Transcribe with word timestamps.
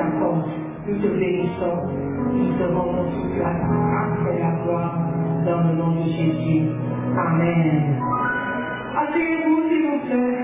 Que 0.00 0.06
tu 0.06 0.16
nous 0.16 0.16
accordes. 0.18 0.44
Nous 0.86 0.98
te 0.98 1.06
bénissons, 1.06 1.88
nous 2.32 2.58
te 2.58 2.62
rendons 2.72 3.04
toute 3.10 3.38
la 3.38 3.52
grâce 3.52 4.34
et 4.34 4.38
la 4.38 4.50
gloire 4.64 4.98
dans 5.44 5.68
le 5.68 5.74
nom 5.76 5.90
de 5.92 6.08
Jésus. 6.10 6.68
Amen. 7.16 8.00
Asseyez-vous, 8.96 9.68
s'il 9.68 9.82
vous 9.86 9.98
plaît. 10.06 10.38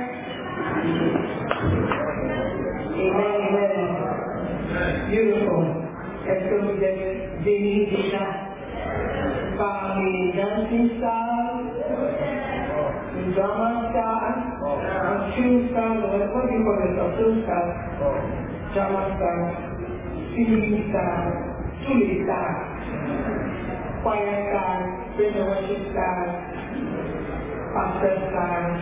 Amen, 2.94 3.40
amen. 3.48 3.72
Beautiful. 5.10 5.66
Est-ce 6.28 6.44
que 6.50 6.56
vous 6.60 6.82
êtes 6.82 7.44
bénis 7.44 7.86
déjà 7.86 8.26
par 9.56 9.96
les 9.98 10.32
dancing 10.32 10.90
stars, 10.98 11.60
les 13.16 13.32
drama 13.32 13.90
stars, 13.90 14.36
un 15.02 15.32
film 15.32 15.68
star, 15.70 15.96
what 16.34 16.46
do 16.46 16.52
you 16.52 16.64
call 16.64 16.82
it, 16.84 16.98
a 16.98 17.16
film 17.16 17.42
star, 17.44 18.45
drama 18.76 19.08
star, 19.16 19.40
singing 20.36 20.84
star, 20.92 21.32
tous 21.80 21.96
les 21.96 22.24
stars, 22.24 22.60
choir 24.02 24.20
stars, 24.20 24.84
praise 25.16 25.32
and 25.32 25.48
worship 25.48 25.80
stars, 25.96 26.32
pastor 27.72 28.14
stars, 28.28 28.76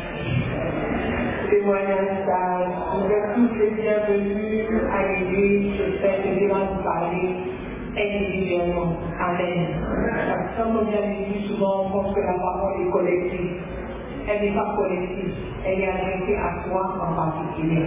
témoignage 1.46 2.26
stars, 2.26 2.74
vous 2.90 3.06
êtes 3.06 3.28
tous 3.38 3.54
les 3.54 3.70
bienvenus 3.70 4.66
à 4.90 4.98
l'église, 5.06 5.78
j'espère 5.78 6.22
que 6.24 6.28
Dieu 6.40 6.48
va 6.48 6.74
vous 6.74 6.82
parler 6.82 7.28
individuellement. 7.94 8.98
Amen. 9.20 9.78
Parce 10.26 10.42
que 10.42 10.62
comme 10.62 10.76
on 10.76 10.84
vient 10.90 11.02
à 11.02 11.06
l'église, 11.06 11.46
souvent 11.54 11.86
on 11.86 11.90
pense 11.90 12.14
que 12.16 12.20
la 12.20 12.34
parole 12.34 12.82
est 12.82 12.90
collective. 12.90 13.62
Elle 14.28 14.42
n'est 14.42 14.54
pas 14.54 14.74
collective, 14.76 15.34
elle 15.66 15.80
est 15.80 15.88
adressée 15.88 16.36
à 16.36 16.68
toi 16.68 16.94
en 17.00 17.14
particulier. 17.14 17.84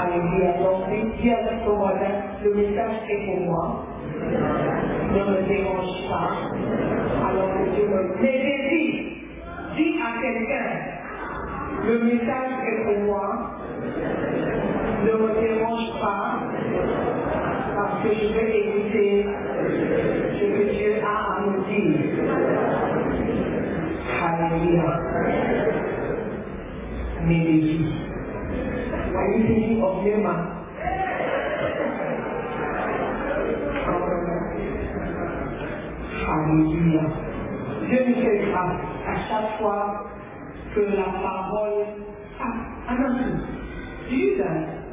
Alléluia. 0.00 0.52
Donc, 0.58 0.88
dis 1.20 1.30
à 1.30 1.38
ce 1.48 1.68
moment-là, 1.68 2.08
le 2.44 2.54
message 2.54 2.96
est 3.08 3.26
pour 3.26 3.40
moi. 3.46 3.86
Ne 5.12 5.24
me 5.24 5.48
dérange 5.48 6.08
pas. 6.10 6.30
Alors 7.28 7.48
que 7.54 7.74
Dieu 7.74 7.88
me 7.88 8.22
désire. 8.22 9.04
Dis 9.76 9.96
à 10.02 10.20
quelqu'un, 10.20 10.70
le 11.86 12.04
message 12.04 12.52
est 12.68 12.84
pour 12.84 13.04
moi. 13.04 13.50
Ne 15.04 15.12
me 15.12 15.40
dérange 15.40 16.00
pas. 16.00 16.38
Parce 17.76 18.02
que 18.02 18.08
je 18.14 18.34
vais 18.34 18.58
écouter 18.60 19.26
ce 20.38 20.44
que 20.44 20.72
Dieu 20.76 20.94
a 21.04 21.36
à 21.36 21.40
me 21.46 21.64
dire. 21.68 22.00
Alléluia. 24.42 24.90
Mélodie. 27.22 27.86
Are 29.14 29.28
you 29.30 29.46
thinking 29.46 29.82
of 29.84 30.02
Nema? 30.02 30.34
Dieu 37.88 38.04
nous 38.08 38.14
fait 38.14 38.38
grâce 38.50 38.80
à 39.06 39.14
chaque 39.28 39.58
fois 39.60 40.10
que 40.74 40.80
la 40.80 41.04
parole. 41.22 41.86
Ah, 42.40 42.96
do 44.10 44.36
guys? 44.36 44.91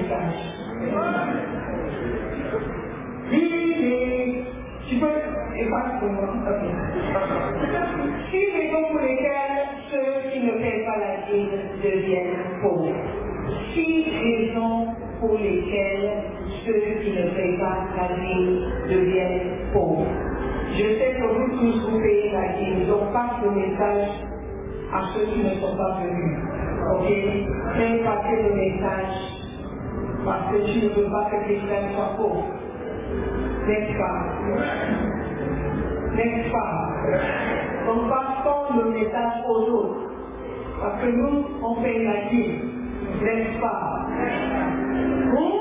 effacer 5.65 5.99
pour 5.99 6.09
moi. 6.09 6.33
Ok. 6.47 6.63
Six 8.31 8.45
raisons 8.53 8.85
pour 8.91 9.01
lesquelles 9.01 9.67
ceux 9.91 10.31
qui 10.31 10.39
ne 10.45 10.53
paient 10.53 10.85
pas 10.85 10.97
la 10.99 11.17
dîme 11.27 11.49
deviennent 11.83 12.61
pauvres. 12.61 12.93
Six 13.73 14.05
raisons 14.21 14.87
pour 15.19 15.37
lesquelles 15.37 16.11
ceux 16.65 16.81
qui 17.03 17.11
ne 17.11 17.29
payent 17.35 17.59
pas 17.59 17.87
la 17.97 18.15
dîme 18.17 18.59
deviennent 18.89 19.71
pauvres. 19.73 20.05
Je 20.73 20.83
sais 20.83 21.15
que 21.19 21.27
vous 21.27 21.57
tous 21.59 21.91
vous 21.91 21.99
payez 22.01 22.31
la 22.31 22.57
dîme, 22.59 22.87
donc 22.87 23.13
passe 23.13 23.43
le 23.43 23.51
message 23.51 24.09
à 24.93 25.01
ceux 25.13 25.25
qui 25.33 25.39
ne 25.43 25.55
sont 25.61 25.77
pas 25.77 25.99
venus. 26.01 26.37
Ok? 26.93 27.07
Fais 27.77 28.03
passer 28.03 28.43
le 28.43 28.55
message 28.55 29.30
parce 30.25 30.51
que 30.51 30.57
tu 30.71 30.85
ne 30.85 30.89
veux 30.93 31.09
pas 31.11 31.25
que 31.31 31.37
frères 31.67 31.91
soient 31.95 32.15
pauvres. 32.17 32.45
N'est-ce 33.67 33.97
pas? 33.97 34.23
N'est-ce 36.15 36.51
pas? 36.51 36.89
Donc 37.87 38.09
passons 38.09 38.75
le 38.77 38.91
message 38.91 39.33
aux 39.47 39.61
autres. 39.71 40.11
Parce 40.81 41.01
que 41.01 41.07
nous, 41.11 41.45
on 41.63 41.75
paye 41.81 42.03
la 42.05 42.29
dîme. 42.29 42.59
N'est-ce 43.23 43.61
pas? 43.61 44.07
Vous? 45.31 45.53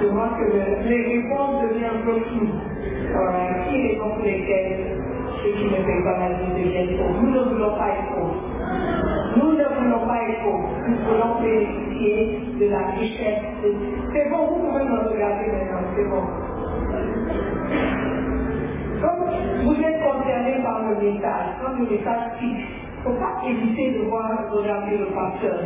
Je 0.00 0.06
vois 0.08 0.30
que 0.38 0.44
le- 0.44 0.88
les 0.88 1.02
réponses 1.06 1.62
deviennent 1.62 2.02
floues. 2.04 2.60
Alright. 3.14 3.68
Qui 3.70 3.96
pour 3.98 4.24
lesquelles 4.24 5.00
ceux 5.42 5.52
qui 5.52 5.64
ne 5.66 5.84
payent 5.84 6.04
pas 6.04 6.18
la 6.20 6.34
dîme 6.34 6.54
deviennent 6.64 6.98
pauvres 6.98 7.22
Nous 7.22 7.30
ne 7.30 7.40
voulons 7.50 7.76
pas 7.76 7.88
être. 7.90 8.13
Nous 9.36 9.52
ne 9.52 9.64
voulons 9.64 10.06
pas 10.06 10.18
être 10.28 10.42
pauvres. 10.44 10.70
Nous 10.88 10.96
voulons 10.98 11.40
bénéficier 11.42 12.40
de 12.60 12.66
la 12.70 12.86
richesse. 12.98 13.42
C'est 14.12 14.30
bon, 14.30 14.46
vous 14.48 14.68
pouvez 14.68 14.84
me 14.84 14.98
regarder 15.10 15.46
maintenant, 15.52 15.88
c'est 15.96 16.08
bon. 16.10 16.24
Comme 19.00 19.30
vous 19.64 19.82
êtes 19.82 20.00
concerné 20.02 20.62
par 20.62 20.82
le 20.88 20.96
message, 20.96 21.48
comme 21.62 21.78
le 21.84 21.90
message 21.90 22.22
fixe, 22.40 22.68
ne 22.98 23.02
faut 23.04 23.18
pas 23.20 23.42
éviter 23.48 23.92
de 23.98 24.04
voir, 24.08 24.30
regarder 24.50 24.98
le 24.98 25.06
pasteur. 25.06 25.58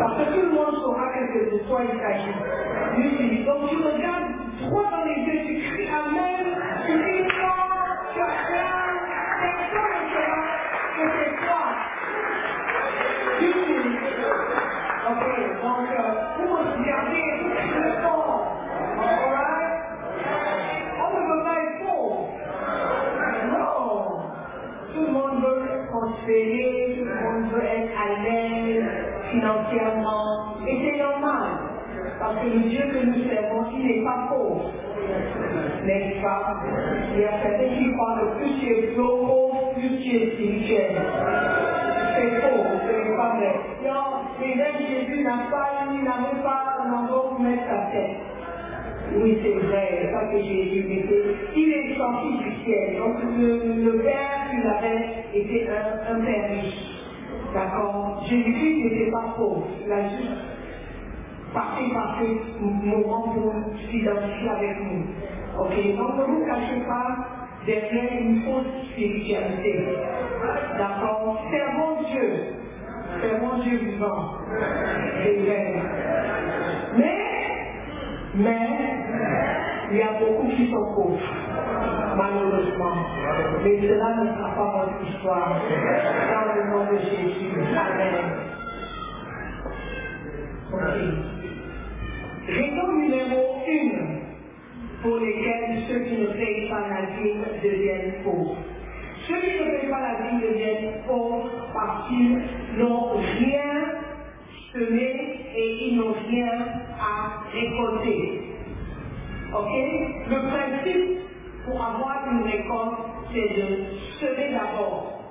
Parce 0.00 0.18
que 0.18 0.34
tout 0.34 0.42
le 0.46 0.52
monde 0.52 0.74
saura 0.82 1.08
que 1.12 1.54
de 1.54 1.58
toi 1.68 1.80
il 1.84 2.00
s'agit. 2.00 3.44
Donc 3.46 3.68
tu 3.70 3.76
regardes 3.76 4.32
droit 4.62 4.84
dans 4.90 5.04
les 5.04 5.22
yeux, 5.22 5.40
tu 5.46 5.54
cries 5.70 5.88
Amen, 5.88 6.46
tu 6.86 6.92
cries 7.00 7.30
fort, 7.40 7.96
tu 8.14 8.20
acclame, 8.20 9.00
personne 9.40 9.94
ne 9.96 10.10
saura 10.14 10.42
que 10.96 11.04
c'est 11.16 11.46
toi. 11.46 11.64
Du 13.40 13.52
tout. 13.52 13.90
Ok, 15.10 15.24
donc 15.62 15.88
euh, 15.90 16.12
vous 16.38 16.48
me 16.48 16.82
regardez, 16.82 17.42
vous 17.42 17.50
criez 17.54 18.02
fort. 18.02 18.46
Alright? 18.98 19.82
On 21.00 21.10
ne 21.16 21.22
veut 21.28 21.44
pas 21.44 21.58
être 21.62 21.86
faux. 21.86 22.28
Non. 23.52 24.22
Tout 24.94 25.00
le 25.06 25.12
monde 25.12 25.42
veut 25.42 25.86
prospérer, 25.90 26.96
tout 26.98 27.04
le 27.04 27.14
monde 27.14 27.52
veut 27.52 27.64
être 27.64 27.92
à 27.98 28.22
l'aise 28.22 28.84
financièrement. 29.30 30.56
Et 30.66 30.78
c'est 30.82 30.98
normal. 30.98 31.48
Parce 32.18 32.36
que 32.40 32.46
le 32.46 32.60
Dieu 32.68 32.82
que 32.92 33.06
nous 33.06 33.24
servons, 33.28 33.64
il 33.72 33.86
n'est 33.86 34.04
pas 34.04 34.28
pauvre. 34.28 34.70
N'est-ce 35.84 35.84
pas 35.84 35.84
Il 35.84 35.84
y 35.84 35.84
a 35.84 35.84
certains 35.84 35.84
qui 35.84 35.84
croient 35.84 35.84
que 35.84 35.84
plus 35.84 35.86
tu 35.86 35.90
es 35.90 36.08
pauvre, 38.96 39.72
plus 39.74 39.98
tu 39.98 40.16
es 40.16 40.30
spirituel. 40.32 40.92
C'est 42.14 42.40
faux, 42.40 42.64
ce 42.86 42.92
n'est 42.92 43.16
pas 43.16 43.36
vrai. 43.36 43.54
Non, 43.84 44.04
mais 44.40 44.54
même 44.56 44.78
Jésus 44.88 45.22
n'a 45.22 45.48
pas, 45.50 45.68
il 45.92 46.04
n'avait 46.04 46.42
pas 46.42 46.70
pour 47.08 47.40
mettre 47.40 47.64
sa 47.64 47.90
tête. 47.92 48.16
Oui, 49.16 49.38
c'est 49.42 49.66
vrai, 49.66 50.10
ça 50.12 50.26
que 50.26 50.38
j'ai 50.38 50.64
dit, 50.66 51.04
il 51.56 51.72
est 51.72 51.96
sorti 51.96 52.38
du 52.38 52.64
ciel. 52.64 52.96
Donc 52.98 53.16
le, 53.38 54.02
Père 54.04 54.50
qu'il 54.50 54.66
avait 54.66 55.24
était 55.34 55.68
un, 55.68 56.20
Père 56.20 56.50
riche. 56.50 56.74
D'accord 57.52 58.22
Jésus-Christ 58.28 58.84
n'était 58.84 59.10
pas 59.10 59.34
pauvre. 59.36 59.66
Il 59.84 59.92
a 59.92 60.08
juste 60.08 60.30
passé 61.52 61.92
par 61.92 62.20
ce 62.20 62.62
moment 62.62 63.22
pour 63.34 63.52
s'identifier 63.90 64.48
avec 64.48 64.76
nous. 64.80 65.02
Donc 65.60 65.76
ne 65.76 66.24
vous 66.24 66.46
cachez 66.46 66.80
pas 66.88 67.16
derrière 67.66 68.12
une 68.18 68.42
fausse 68.44 68.86
spiritualité. 68.92 69.88
D'accord 70.78 71.38
Servons 71.50 72.02
Dieu. 72.10 72.32
Servons 73.20 73.58
Dieu 73.62 73.76
vivant. 73.76 74.30
C'est 75.22 75.36
vrai. 75.36 75.74
Mais 76.96 77.16
mais 78.34 78.68
il 79.90 79.96
y 79.98 80.02
a 80.02 80.12
beaucoup 80.18 80.48
qui 80.48 80.70
sont 80.70 80.94
pauvres, 80.94 81.20
malheureusement. 82.16 82.96
Mais 83.62 83.80
cela 83.82 84.16
ne 84.16 84.28
sera 84.34 84.50
pas 84.54 84.86
votre 84.86 85.10
histoire. 85.10 85.60
Dans 86.30 86.54
le 86.54 86.70
nom 86.70 86.90
de 86.90 86.98
Jésus. 87.00 87.52
Amen. 87.76 88.30
Ok. 90.72 91.00
Raison 92.48 92.92
numéro 92.92 93.62
une 93.68 94.19
pour 95.02 95.16
lesquelles 95.16 95.82
ceux 95.88 96.00
qui 96.00 96.18
ne 96.18 96.26
payent 96.26 96.68
pas 96.68 96.88
la 96.88 97.06
dîme 97.16 97.44
deviennent 97.62 98.22
pauvres. 98.22 98.56
Ceux 99.26 99.40
qui 99.40 99.52
ne 99.52 99.70
payent 99.70 99.90
pas 99.90 100.00
la 100.00 100.30
dîme 100.30 100.40
deviennent 100.40 101.02
pauvres 101.06 101.50
parce 101.72 102.08
qu'ils 102.08 102.38
n'ont 102.78 103.12
rien 103.38 104.00
semé 104.72 105.40
et 105.56 105.86
ils 105.86 105.96
n'ont 105.96 106.14
rien 106.28 106.52
à 107.00 107.50
récolter. 107.50 108.42
Ok? 109.52 109.70
Le 110.28 110.48
principe 110.48 111.18
pour 111.64 111.84
avoir 111.84 112.22
une 112.30 112.42
récolte, 112.42 112.98
c'est 113.32 113.56
de 113.56 113.84
semer 114.20 114.52
d'abord. 114.52 115.22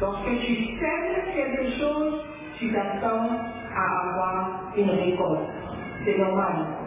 Lorsque 0.00 0.38
tu 0.46 0.54
sèmes 0.54 1.34
quelque 1.34 1.70
chose, 1.78 2.24
tu 2.58 2.72
t'attends 2.72 3.30
à 3.74 4.08
avoir 4.08 4.72
une 4.76 4.90
récolte. 4.90 5.40
C'est 6.04 6.18
normal. 6.18 6.77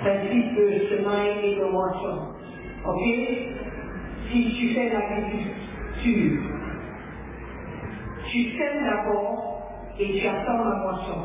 Principe 0.00 0.56
de 0.56 0.86
semaille 0.88 1.38
et 1.44 1.56
de 1.56 1.64
moisson. 1.64 2.34
Ok? 2.86 3.04
Si 4.30 4.54
tu 4.58 4.74
fais 4.74 4.90
l'agriculture, 4.90 6.42
tu 8.30 8.42
sèmes 8.56 8.84
d'abord 8.84 9.92
et 9.98 10.18
tu 10.18 10.26
attends 10.26 10.64
la 10.64 10.76
moisson. 10.76 11.20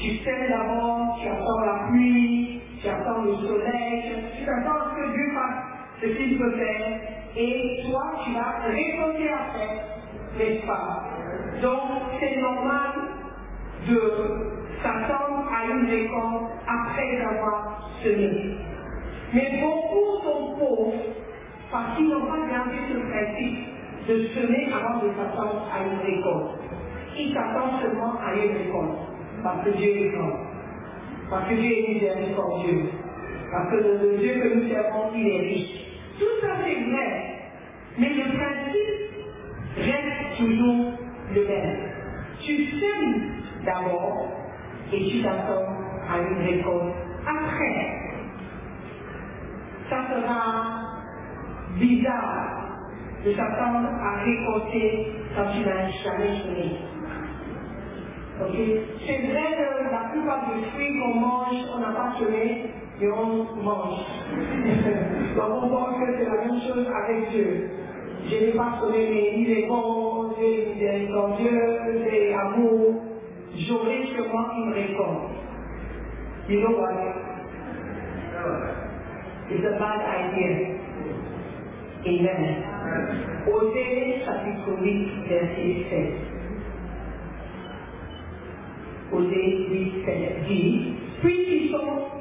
Tu 0.00 0.16
sèmes 0.24 0.48
d'abord, 0.48 1.18
tu 1.20 1.28
attends 1.28 1.60
la 1.66 1.88
pluie, 1.88 2.60
tu 2.80 2.88
attends 2.88 3.22
le 3.22 3.34
soleil, 3.36 4.14
tu 4.36 4.48
attends 4.48 4.90
ce 4.90 4.96
que 4.96 5.12
Dieu 5.12 5.34
fasse 5.34 5.68
ce 6.00 6.06
qu'il 6.06 6.38
peut 6.38 6.52
faire, 6.52 7.00
et 7.36 7.82
toi, 7.88 8.02
tu 8.24 8.32
vas 8.32 8.60
récolter 8.66 9.30
après, 9.30 9.84
n'est-ce 10.38 10.66
pas? 10.66 11.04
Donc, 11.62 11.80
c'est 12.20 12.40
normal 12.40 12.92
de 13.88 14.57
s'attendre 14.82 15.44
à 15.52 15.64
une 15.66 15.88
récolte 15.88 16.50
après 16.66 17.20
avoir 17.20 17.90
semé. 18.02 18.56
Mais 19.32 19.60
beaucoup 19.60 20.22
sont 20.22 20.56
pauvres 20.58 20.92
parce 21.70 21.96
qu'ils 21.96 22.08
n'ont 22.08 22.26
pas 22.26 22.46
gardé 22.50 22.76
ce 22.88 22.98
principe 22.98 23.58
de 24.08 24.28
semer 24.28 24.68
avant 24.72 25.02
de 25.02 25.10
s'attendre 25.14 25.68
à 25.72 25.84
une 25.84 25.98
récolte. 25.98 26.60
Ils 27.16 27.34
s'attendent 27.34 27.80
seulement 27.82 28.14
à 28.24 28.34
une 28.34 28.56
récolte. 28.56 28.98
Parce 29.42 29.64
que 29.64 29.70
Dieu 29.70 29.96
est 29.96 30.10
grand. 30.10 30.38
Parce 31.30 31.48
que 31.48 31.54
Dieu 31.54 31.70
est 31.70 31.94
miséricordieux. 31.94 32.84
Parce 33.52 33.70
que 33.70 33.76
le 33.76 34.18
Dieu 34.18 34.34
que 34.34 34.54
nous 34.54 34.68
servons, 34.68 35.10
il 35.14 35.28
est 35.28 35.40
riche. 35.40 35.84
Tout 36.18 36.40
ça 36.40 36.54
c'est 36.64 36.90
vrai. 36.90 37.38
Mais 37.98 38.10
le 38.10 38.24
principe 38.24 39.08
reste 39.76 40.38
toujours 40.38 40.92
le 41.34 41.46
même. 41.46 41.76
Tu 42.40 42.66
sèmes 42.66 43.32
d'abord 43.64 44.37
et 44.92 45.04
tu 45.10 45.22
t'attends 45.22 45.66
à 46.08 46.18
une 46.18 46.38
récolte 46.38 46.94
après. 47.26 47.98
Ça 49.90 49.96
sera 50.08 50.78
bizarre 51.78 52.68
de 53.24 53.32
s'attendre 53.32 53.88
à 54.00 54.24
récolter 54.24 55.12
quand 55.34 55.50
tu 55.52 55.60
n'as 55.60 55.88
jamais 55.88 56.38
semé. 56.40 56.78
C'est 58.38 59.18
vrai 59.26 59.56
que 59.58 59.90
la 59.90 60.10
plupart 60.12 60.46
des 60.46 60.64
fruits 60.70 60.98
qu'on 61.00 61.18
mange, 61.18 61.56
on 61.74 61.78
n'a 61.80 61.92
pas 61.92 62.12
semé 62.18 62.70
et 63.00 63.08
on 63.10 63.62
mange. 63.62 63.98
Donc 65.36 65.62
on 65.62 65.68
pense 65.68 65.96
que 65.98 66.18
c'est 66.18 66.24
la 66.24 66.44
même 66.44 66.60
chose 66.60 66.86
avec 66.86 67.30
Dieu. 67.30 67.70
Je 68.26 68.44
n'ai 68.46 68.52
pas 68.52 68.78
semé, 68.80 69.08
mais 69.10 69.40
il 69.40 69.50
est 69.50 69.66
bon, 69.66 70.32
Dieu 70.38 70.72
miséricordieux, 70.72 72.04
c'est 72.04 72.34
amour. 72.34 73.07
J'aurai 73.66 74.06
sûrement 74.14 74.52
une 74.56 74.72
récolte. 74.72 75.34
You 76.48 76.60
know 76.60 76.78
what? 76.78 76.94
It's 79.50 79.64
a 79.64 79.78
bad 79.78 80.00
idea. 80.00 80.78
Amen. 82.06 82.62
Osée 83.48 84.22
chapitre 84.24 84.78
8, 84.80 85.08
verset 85.28 85.74
7. 85.90 86.14
Osée 89.12 89.66
8, 89.70 90.04
7 90.04 90.44
dit, 90.46 90.94
puisqu'ils 91.20 91.74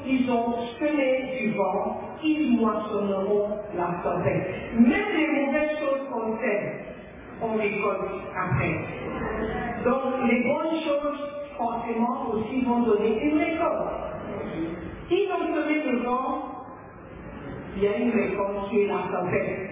ils 0.06 0.32
ont 0.32 0.56
semé 0.80 1.38
du 1.40 1.52
vent, 1.52 2.02
ils 2.24 2.58
moissonneront 2.58 3.50
la 3.76 4.02
tempête. 4.04 4.48
Même 4.74 5.10
les 5.16 5.28
mauvaises 5.28 5.78
choses 5.80 6.08
qu'on 6.12 6.38
fait, 6.38 6.86
on 7.42 7.56
récolte 7.56 8.10
après. 8.36 9.67
Donc 9.84 10.02
les 10.30 10.44
bonnes 10.44 10.80
choses, 10.82 11.20
forcément, 11.58 12.30
aussi 12.32 12.62
vont 12.62 12.82
donner 12.82 13.20
une 13.24 13.38
récolte. 13.38 13.90
Ils 15.10 15.30
ont 15.32 15.48
semé 15.56 15.84
le 15.84 15.98
il 17.78 17.84
y 17.84 17.88
a 17.88 17.98
une 17.98 18.12
récolte 18.12 18.70
qui 18.70 18.82
est 18.82 18.88
la 18.88 19.04
tempête. 19.12 19.70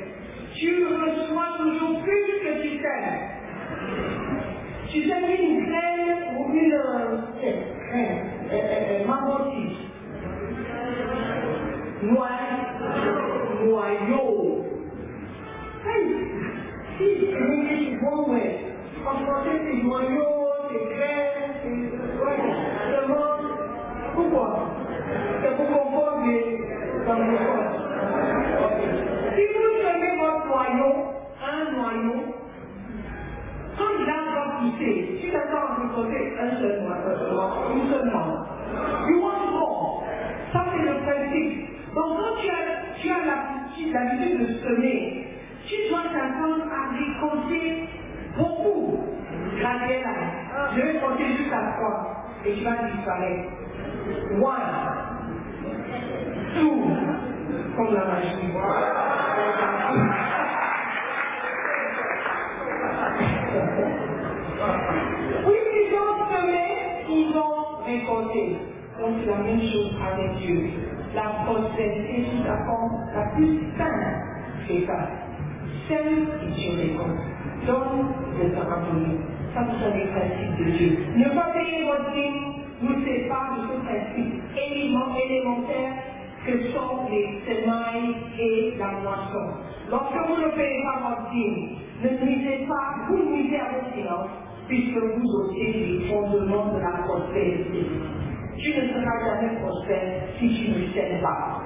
Tu 0.53 0.85
reçois 0.85 1.57
toujours 1.57 2.01
plus 2.03 2.25
que 2.43 2.61
tu 2.61 2.69
sèmes. 2.77 3.19
Tu 4.87 5.01
sèmes 5.09 5.23
une 5.23 5.65
graine 5.65 6.37
ou 6.37 6.41
une 6.53 6.73
euh, 6.73 7.17
marmottise, 9.07 9.77
noix, 12.03 12.29
noyau. 13.65 14.61
Hey, 15.87 16.03
si 16.97 17.05
c'est 17.21 17.95
bon, 18.01 18.17
ouais. 18.33 18.64
En 19.05 19.15
français, 19.25 19.61
c'est 19.63 19.83
noyau, 19.83 20.25
c'est 20.69 20.95
graine, 20.95 21.53
c'est. 21.61 22.25
Ouais, 22.25 22.39
seulement. 22.89 23.37
Pourquoi 24.15 24.69
C'est 25.43 25.55
pour 25.57 25.67
dans 27.07 27.19
le 27.19 27.37
corps. 27.37 28.71
Si 29.35 29.41
vous 29.53 29.77
semez 29.83 30.17
votre 30.17 30.47
noyau, 30.47 30.93
un 31.43 31.71
noyau, 31.73 32.35
quand 33.77 34.05
l'arbre 34.07 34.33
va 34.35 34.59
pousser, 34.61 35.19
tu 35.21 35.31
t'attends 35.31 35.67
à 35.67 35.75
récolter 35.81 36.33
un 36.39 36.57
seul 36.59 36.81
noyau, 36.81 37.75
une 37.75 37.89
seule 37.91 38.05
main. 38.11 38.47
You 39.09 39.21
want 39.21 39.51
more. 39.51 40.03
Ça, 40.53 40.65
c'est 40.73 40.83
le 40.83 40.99
principe. 41.01 41.69
Donc, 41.95 42.17
quand 42.17 42.41
tu 42.41 42.49
as, 42.49 42.95
tu 43.01 43.09
as 43.11 43.25
l'habitude 43.93 44.39
de 44.39 44.53
semer, 44.63 45.27
Tu 45.67 45.89
dois 45.89 46.03
t'attendre 46.13 46.65
à 46.71 46.91
récolter. 46.93 47.84
Je 50.75 50.81
vais 50.81 50.99
compter 50.99 51.37
jusqu'à 51.37 51.57
trois 51.77 52.25
et 52.45 52.53
tu 52.53 52.63
vas 52.63 52.75
disparaître. 52.91 53.49
One, 54.39 54.67
two, 56.53 56.83
comme 57.75 57.93
la 57.95 58.05
machine. 58.05 58.51
Oui, 65.47 65.55
ils 65.73 65.95
ont 65.95 66.29
semé, 66.29 66.63
ils 67.09 67.37
ont 67.37 67.85
récolté. 67.85 68.57
Donc 68.99 69.15
c'est 69.21 69.31
la 69.31 69.37
même 69.37 69.61
chose 69.61 69.91
avec 70.13 70.37
Dieu. 70.37 70.69
La 71.15 71.43
prospérité 71.45 72.27
sous 72.29 72.43
la 72.43 72.57
forme 72.65 73.05
la 73.15 73.23
plus 73.35 73.59
simple, 73.77 74.15
c'est 74.67 74.85
ça. 74.85 75.09
Seul 75.87 76.27
et 76.43 76.51
Dieu 76.51 76.71
récolte. 76.77 77.19
Donne 77.65 78.13
de 78.37 78.49
ta 78.55 78.65
Ça, 79.55 79.65
ce 79.71 79.79
sont 79.85 79.95
les 79.95 80.07
principes 80.07 80.57
de 80.59 80.71
Dieu. 80.77 80.99
Ne 81.17 81.29
pas 81.35 81.53
payer 81.53 81.85
votre 81.85 82.13
dîme 82.13 82.55
nous 82.83 83.05
sépare 83.05 83.57
de 83.57 83.61
ce 83.73 83.81
principe 83.87 84.35
élémentaire 84.57 85.93
que 86.45 86.63
sont 86.73 87.09
les 87.11 87.39
semailles 87.47 88.15
et 88.39 88.75
la 88.79 88.91
moisson. 89.01 89.47
Lorsque 89.91 90.15
vous 90.29 90.37
ne 90.41 90.49
payez 90.55 90.83
pas 90.85 91.09
votre 91.09 91.31
dîme, 91.31 91.69
ne 92.03 92.25
misez 92.27 92.67
pas, 92.67 93.07
vous 93.09 93.29
misez 93.31 93.57
à 93.59 93.69
vos 93.79 93.91
finances, 93.95 94.31
puisque 94.67 94.97
vous 94.97 95.27
ôtez 95.45 95.73
les 95.73 96.09
fondements 96.09 96.73
de 96.75 96.79
la 96.81 97.03
prospérité. 97.07 97.85
Tu 98.57 98.69
ne 98.71 98.89
seras 98.89 99.19
jamais 99.25 99.57
prospère 99.61 100.23
si 100.39 100.49
tu 100.49 100.71
ne 100.71 100.87
sèmes 100.93 101.21
pas. 101.21 101.61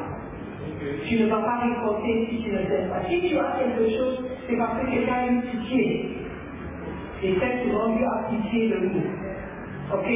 Tu 1.07 1.19
ne 1.19 1.27
vas 1.27 1.41
pas 1.41 1.59
récolter 1.59 2.27
si 2.31 2.43
tu 2.43 2.51
ne 2.51 2.59
sèmes 2.67 2.89
pas. 2.89 3.03
Si 3.09 3.21
tu 3.29 3.37
as 3.39 3.59
quelque 3.59 3.89
chose, 3.97 4.25
c'est 4.47 4.57
parce 4.57 4.79
que 4.81 4.91
quelqu'un 4.91 5.13
a 5.13 5.27
une 5.27 5.43
pitié. 5.43 6.09
Et 7.21 7.35
très 7.35 7.63
souvent, 7.63 7.95
Dieu 7.95 8.05
a 8.05 8.29
pitié 8.29 8.69
de 8.69 8.79
nous. 8.79 9.01
Ok? 9.93 10.07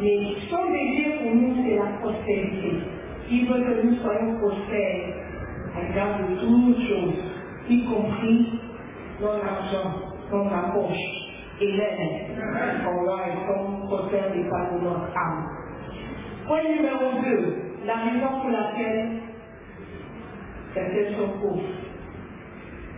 Mais 0.00 0.18
son 0.48 0.72
désir 0.72 1.20
pour 1.22 1.34
nous, 1.34 1.54
c'est 1.62 1.76
la 1.76 1.98
prospérité. 2.00 2.72
Il 3.30 3.46
veut 3.46 3.60
que 3.60 3.86
nous 3.86 3.94
soyons 3.96 4.38
prospères 4.38 5.14
à 5.76 5.88
l'égard 5.88 6.18
de 6.18 6.34
toutes 6.34 6.88
choses, 6.88 7.14
y 7.68 7.84
compris 7.84 8.60
l'argent, 9.20 9.92
dans 10.30 10.44
la 10.44 10.72
poche 10.72 10.96
et 11.60 11.72
l'aide. 11.72 12.38
On 12.88 13.04
va 13.04 13.28
être 13.28 13.86
prospère 13.86 14.32
des 14.32 14.44
pas 14.48 14.70
de 14.72 14.82
notre 14.82 15.16
âme. 15.16 15.46
Point 16.46 16.62
numéro 16.64 17.22
2, 17.22 17.54
la 17.86 17.94
raison 17.94 18.40
pour 18.40 18.50
laquelle 18.50 19.20
certaines 20.74 21.14
sont 21.14 21.38
pauvres. 21.40 21.62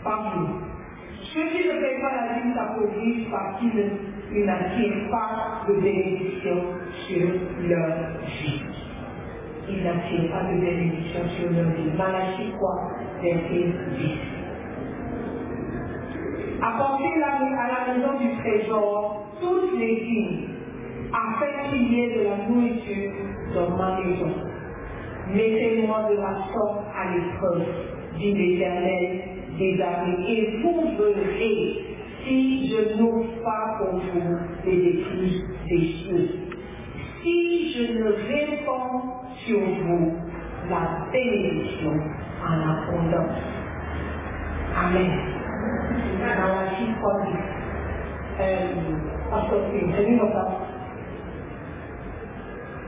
Parmi 0.05 0.72
Ceux 1.35 1.49
qui 1.49 1.67
ne 1.67 1.73
payent 1.81 2.01
pas 2.03 2.13
la 2.15 2.35
dîme 2.35 2.55
s'appauvrissent 2.55 3.29
parce 3.31 3.59
qu'ils 3.61 4.45
n'attirent 4.45 5.11
pas 5.11 5.65
de 5.69 5.75
bénédiction 5.81 6.57
sur 7.09 7.27
leur 7.69 7.89
vie. 8.27 8.63
Ils 9.69 9.83
n'attirent 9.85 10.31
pas 10.31 10.45
de 10.53 10.61
bénédiction 10.61 11.21
sur 11.31 11.51
leur 11.53 11.71
vie. 11.71 11.91
Malachie 11.97 12.53
quoi? 12.59 12.91
Verset 13.23 13.73
10. 13.99 14.19
Apportez 16.61 17.23
à 17.25 17.69
la 17.69 17.95
maison 17.95 18.19
du 18.19 18.37
trésor 18.39 19.27
toutes 19.41 19.79
les 19.79 19.97
dîmes, 20.01 20.49
afin 21.13 21.69
qu'il 21.71 21.93
y 21.93 22.01
ait 22.03 22.15
de 22.19 22.25
la 22.25 22.37
nourriture 22.49 23.13
dans 23.55 23.71
ma 23.77 24.01
maison. 24.01 24.33
Mettez-moi 25.29 26.09
de 26.11 26.17
la 26.17 26.35
sorte 26.53 26.85
à 26.95 27.11
l'épreuve, 27.15 27.67
dit 28.19 28.33
l'Éternel 28.35 29.23
des 29.63 29.81
armées, 29.81 30.25
et 30.29 30.61
vous 30.63 30.97
verrez 30.99 31.93
si 32.25 32.69
je 32.69 32.99
n'ouvre 32.99 33.43
pas 33.45 33.79
pour 33.79 34.01
vous 34.01 34.39
les 34.65 34.89
écluses 34.89 35.45
des 35.69 35.79
cieux. 35.79 36.29
Si 37.23 37.73
je 37.73 37.99
ne 37.99 38.09
réponds 38.13 39.03
sur 39.47 39.61
vous 39.61 40.13
la 40.69 41.07
bénédiction 41.13 41.93
en 42.45 42.71
abondance. 42.71 43.39
Amen. 44.77 45.11
Malachie 46.21 46.93
3 47.01 47.13
euh, 48.41 48.57
ça. 50.33 50.45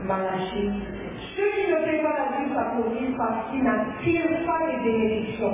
Malachie. 0.07 0.71
Ceux 1.35 1.49
qui 1.55 1.71
ne 1.71 1.77
paient 1.85 2.03
pas 2.03 2.15
la 2.17 2.37
vie 2.37 2.53
s'applaudissent 2.53 3.17
parce 3.17 3.49
qu'ils 3.51 3.63
n'attirent 3.63 4.45
pas 4.45 4.59
les 4.71 4.91
bénédictions. 4.91 5.53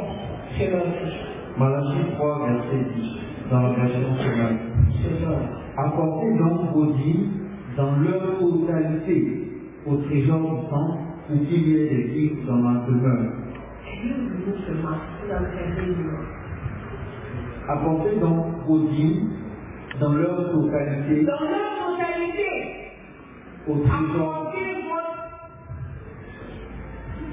Malachie 1.57 2.11
3, 2.17 2.47
verset 2.47 2.85
10, 2.95 3.49
dans 3.51 3.61
la 3.61 3.69
version 3.71 4.15
semaine. 4.15 4.57
Apportez 5.77 6.37
donc 6.37 6.73
vos 6.73 6.85
dîmes 6.93 7.31
dans 7.77 7.95
leur 7.97 8.39
totalité 8.39 9.47
au 9.85 9.95
trésor 9.97 10.39
du 10.39 10.69
sang 10.69 10.97
ou 11.31 11.37
qu'il 11.45 11.67
y 11.69 11.75
ait 11.77 11.89
des 11.89 12.03
livres 12.03 12.47
dans 12.47 12.55
ma 12.57 12.85
demeure. 12.85 13.33
Apportez 17.69 18.15
donc 18.19 18.45
vos 18.67 18.79
dîmes 18.89 19.29
dans 19.99 20.13
leur 20.13 20.51
totalité 20.51 21.25
Dans 21.25 21.41
leur 21.41 21.97
totalité, 21.97 22.91
au 23.67 23.75
trésor 23.75 24.50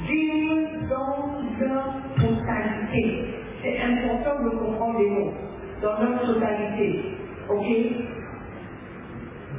dîme 0.09 0.89
dans 0.89 1.41
leur 1.61 1.95
totalité. 2.17 3.25
C'est 3.63 3.79
important 3.79 4.45
de 4.45 4.51
comprendre 4.51 4.99
les 4.99 5.11
mots. 5.11 5.33
Dans 5.83 6.01
leur 6.01 6.23
totalité. 6.23 7.05
Ok? 7.49 7.67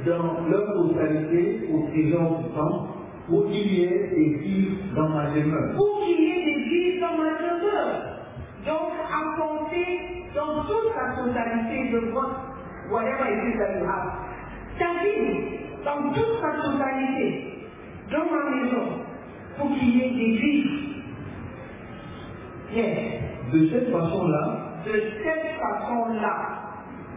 Dans 0.06 0.48
leur 0.48 0.66
totalité 0.74 1.68
au 1.72 1.88
trésor 1.88 2.38
du 2.38 2.54
sang 2.54 2.86
ou 3.30 3.42
qu'il 3.42 3.72
y 3.72 3.84
ait 3.84 4.08
des 4.08 4.38
livres 4.38 4.76
dans 4.94 5.08
ma 5.08 5.30
demeure. 5.30 5.76
Pour 5.76 6.00
qu'il 6.00 6.20
y 6.20 6.30
ait 6.30 6.44
des 6.44 6.64
vies 6.64 7.00
dans 7.00 7.16
ma 7.16 7.30
demeure. 7.38 8.10
Donc, 8.66 8.92
apporter 9.08 10.24
dans 10.34 10.64
toute 10.64 10.92
sa 10.94 11.22
totalité 11.22 11.92
de 11.92 11.98
votre, 12.10 12.40
whatever 12.90 13.24
it 13.30 13.54
is 13.54 13.58
that 13.58 13.78
you 13.78 13.86
have, 13.86 14.30
ta 14.78 15.02
vie, 15.02 15.60
dans 15.84 16.12
toute 16.12 16.40
sa 16.40 16.50
totalité, 16.62 17.66
dans 18.10 18.24
ma 18.24 18.50
maison, 18.50 19.09
pour 19.60 19.70
qu'il 19.78 19.96
y 19.96 20.00
ait 20.02 20.10
des 20.10 20.38
vies. 20.38 20.70
Yes. 22.74 22.98
De 23.52 23.68
cette 23.68 23.90
façon-là, 23.90 24.58
De 24.86 24.92
cette 24.92 25.58
façon-là, 25.60 26.36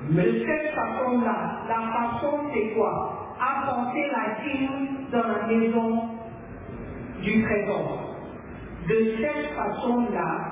de 0.09 0.21
cette 0.45 0.73
façon-là, 0.75 1.35
la 1.69 1.81
façon 1.93 2.39
c'est 2.53 2.73
quoi? 2.75 3.35
Apporter 3.39 4.07
la 4.11 4.43
dîme 4.43 4.87
dans 5.11 5.27
la 5.27 5.47
maison 5.47 6.01
du 7.21 7.43
trésor. 7.43 8.15
De 8.89 8.95
cette 9.21 9.51
façon-là, 9.55 10.51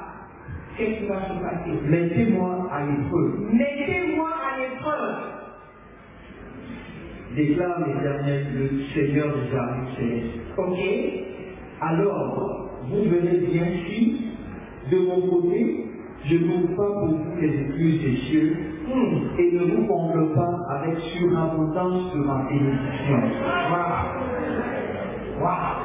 qu'est-ce 0.77 0.99
qui 0.99 1.07
va 1.07 1.21
se 1.27 1.33
passer? 1.43 1.79
Mettez-moi 1.83 2.69
à 2.71 2.85
l'épreuve, 2.85 3.39
Mettez-moi 3.51 4.29
à 4.29 4.59
l'épreuve. 4.59 5.17
déclare 7.35 7.79
l'Éternel, 7.87 8.45
le 8.55 8.83
Seigneur 8.93 9.27
des 9.35 9.55
armées 9.57 9.87
célestes. 9.97 10.39
Ok 10.57 10.79
Alors, 11.81 12.69
vous 12.89 13.03
verrez 13.09 13.39
bien 13.51 13.65
si, 13.87 14.17
de 14.91 14.99
mon 14.99 15.21
côté, 15.29 15.85
je 16.25 16.37
n'ouvre 16.37 16.75
pas 16.77 16.91
pour 17.01 17.09
vous 17.09 17.41
les 17.41 17.61
écluses 17.61 18.01
des 18.01 18.17
cieux 18.29 18.57
Hmm. 18.87 19.39
et 19.39 19.51
ne 19.53 19.63
vous 19.65 19.87
comble 19.87 20.33
pas 20.33 20.59
avec 20.69 20.99
surabondance 20.99 22.13
de 22.13 22.19
ma 22.19 22.43
bénédiction. 22.49 23.21
Waouh 23.71 24.05
Waouh 25.41 25.83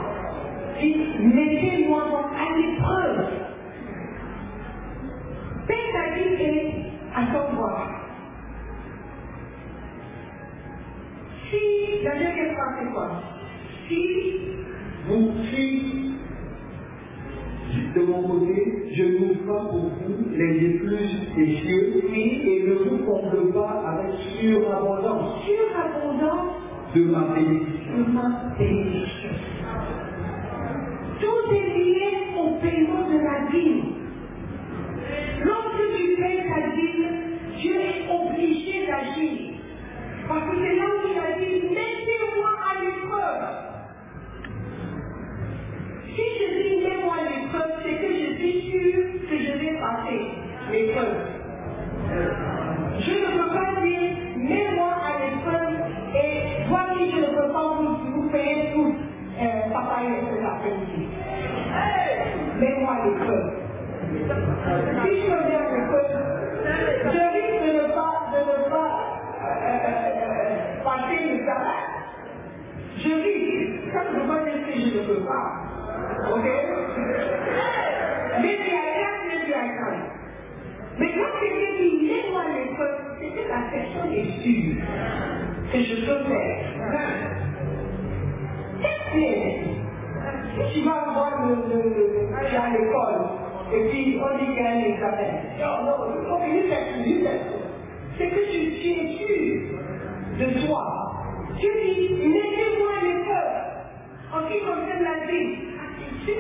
mettez-moi 1.21 2.05
à 2.37 2.59
l'épreuve. 2.59 3.29
Paix 5.69 5.93
ta 5.93 6.15
vie 6.15 6.43
et 6.43 6.75
attends-moi. 7.15 7.89
Si, 11.51 12.03
la 12.05 12.15
deuxième 12.17 12.55
phrase 12.55 12.75
c'est 12.81 12.93
quoi? 12.93 13.11
Si, 13.89 14.41
Vous, 15.09 15.33
si, 15.51 15.86
de 17.97 18.03
mon 18.03 18.23
côté, 18.23 18.83
je 18.93 19.03
n'ouvre 19.05 19.47
pas 19.47 19.65
pour 19.71 19.81
vous 19.81 20.31
les 20.37 20.67
écluses 20.67 21.35
des 21.35 21.57
cieux 21.57 22.03
et 22.15 22.65
ne 22.67 22.75
vous 22.75 22.99
comble 23.07 23.53
pas 23.55 23.83
avec 23.87 24.15
surabondance 24.39 25.43
surabondance 25.45 26.57
de 26.95 27.05
ma 27.05 27.35
bénédiction. 27.35 27.97
de 27.97 28.13
ma 28.13 28.55
bénédiction. 28.59 29.31
Tout 31.21 31.55
est 31.55 31.79
lié 31.79 32.09
au 32.39 32.61
paiement 32.61 33.09
de 33.09 33.19
la 33.25 33.51
dîme. 33.51 33.96
Que 85.73 85.79
je 85.83 86.07
peux 86.07 86.25
faire. 86.25 86.67
Si 89.13 90.81
tu 90.81 90.81
vas 90.87 91.05
voir 91.13 91.47
le, 91.47 91.55
à 92.35 92.71
l'école, 92.71 93.21
et 93.73 93.89
puis 93.89 94.21
on 94.23 94.39
dit 94.39 94.47
qu'il 94.47 94.63
y 94.63 94.67
a 94.67 94.71
un 94.71 94.81
examen. 94.81 95.33
Non, 95.61 95.85
non, 95.85 95.97
tu 96.13 96.69
fasses 96.69 97.45
C'est 98.19 98.29
que 98.29 98.41
tu, 98.51 98.59
tu 98.81 98.89
es 98.89 99.07
sûr 99.17 99.79
de 100.39 100.67
toi. 100.67 100.85
Tu 101.59 101.67
dis, 101.67 102.29
mettez-moi 102.29 102.93
l'épreuve. 103.03 103.55
En 104.33 104.41
ce 104.43 104.53
qui 104.53 104.61
concerne 104.61 105.03
la 105.03 105.27
vie, 105.27 105.67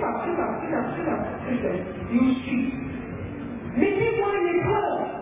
pas, 0.01 0.23
c'est 0.25 0.37
pas, 0.37 0.61
c'est 0.61 0.71
pas, 0.71 0.85
c'est 0.97 1.05
pas, 1.07 1.19
c'est 1.47 1.63
pas, 1.63 1.75
you 2.13 2.35
see. 2.45 2.73
Mettez-moi 3.77 4.29
l'épreuve. 4.45 5.07
Test 5.07 5.16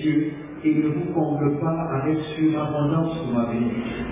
cieux 0.00 0.32
et 0.64 0.74
ne 0.74 0.88
vous 0.88 1.12
comble 1.14 1.58
pas 1.60 1.88
avec 2.02 2.18
surabondance 2.36 3.18
pour 3.18 3.32
ma 3.34 3.46
bénédiction. 3.52 4.04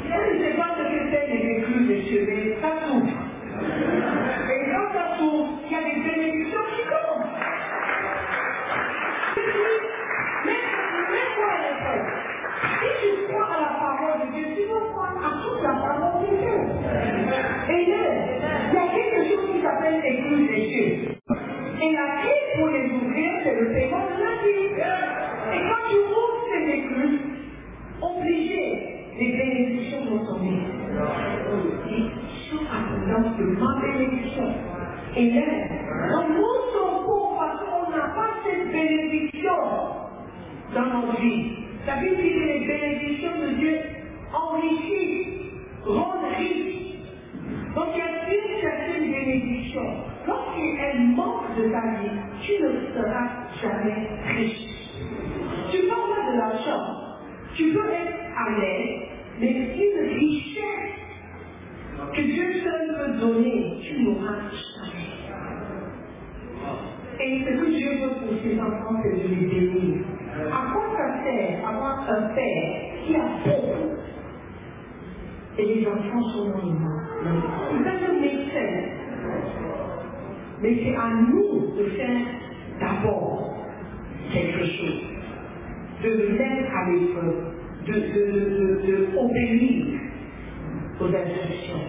Lorsqu'elle 51.08 51.14
manque 51.14 51.56
de 51.56 51.64
ta 51.72 51.80
vie, 52.00 52.18
tu 52.40 52.62
ne 52.62 52.68
seras 52.94 53.28
jamais 53.60 54.08
riche. 54.36 54.68
Tu 55.70 55.78
peux 55.78 55.92
avoir 55.92 56.32
de 56.32 56.38
l'argent, 56.38 56.86
tu 57.54 57.72
peux 57.72 57.90
être 57.90 58.18
à 58.36 58.58
l'aise, 58.58 59.00
mais 59.40 59.50
une 59.50 60.08
richesse 60.18 60.98
que 62.14 62.22
Dieu 62.22 62.52
seul 62.62 62.96
peut 62.96 63.12
donner, 63.20 63.78
tu 63.82 64.02
n'auras 64.02 64.40
jamais. 64.50 65.08
Et 67.20 67.44
ce 67.44 67.50
que 67.50 67.66
Dieu 67.70 67.90
veut 68.00 68.14
pour 68.20 68.42
ses 68.42 68.60
enfants, 68.60 69.00
c'est 69.02 69.22
de 69.22 69.28
les 69.28 69.46
bénir. 69.46 70.04
À 70.52 70.72
quoi 70.72 70.82
ça 70.96 71.24
sert 71.24 71.68
avoir 71.68 72.08
un 72.08 72.34
père 72.34 72.74
qui 73.04 73.16
a 73.16 73.28
beaucoup 73.44 73.88
et 75.58 75.64
les 75.64 75.86
enfants 75.86 76.22
sont 76.22 76.50
dans 76.50 76.62
les 76.64 76.72
mains? 76.72 77.02
Va 77.82 77.92
se 77.98 78.12
make 78.20 78.97
Mais 80.60 80.76
c'est 80.82 80.96
à 80.96 81.08
nous 81.28 81.76
de 81.76 81.84
faire 81.90 82.20
d'abord 82.80 83.56
quelque 84.32 84.64
chose, 84.64 85.02
de 86.02 86.38
mettre 86.38 86.74
à 86.74 86.90
l'épreuve, 86.90 87.54
de 87.86 89.16
obéir 89.16 90.00
aux 91.00 91.06
instructions. 91.06 91.80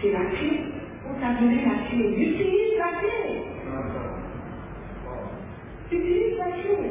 C'est 0.00 0.12
la 0.12 0.24
clé. 0.26 0.60
On 1.08 1.20
t'a 1.20 1.40
donné 1.40 1.56
la 1.64 1.88
clé. 1.88 2.04
Utilise 2.10 2.78
la 2.78 2.98
clé. 2.98 3.42
Utilise 5.92 6.38
la 6.38 6.44
clé. 6.44 6.90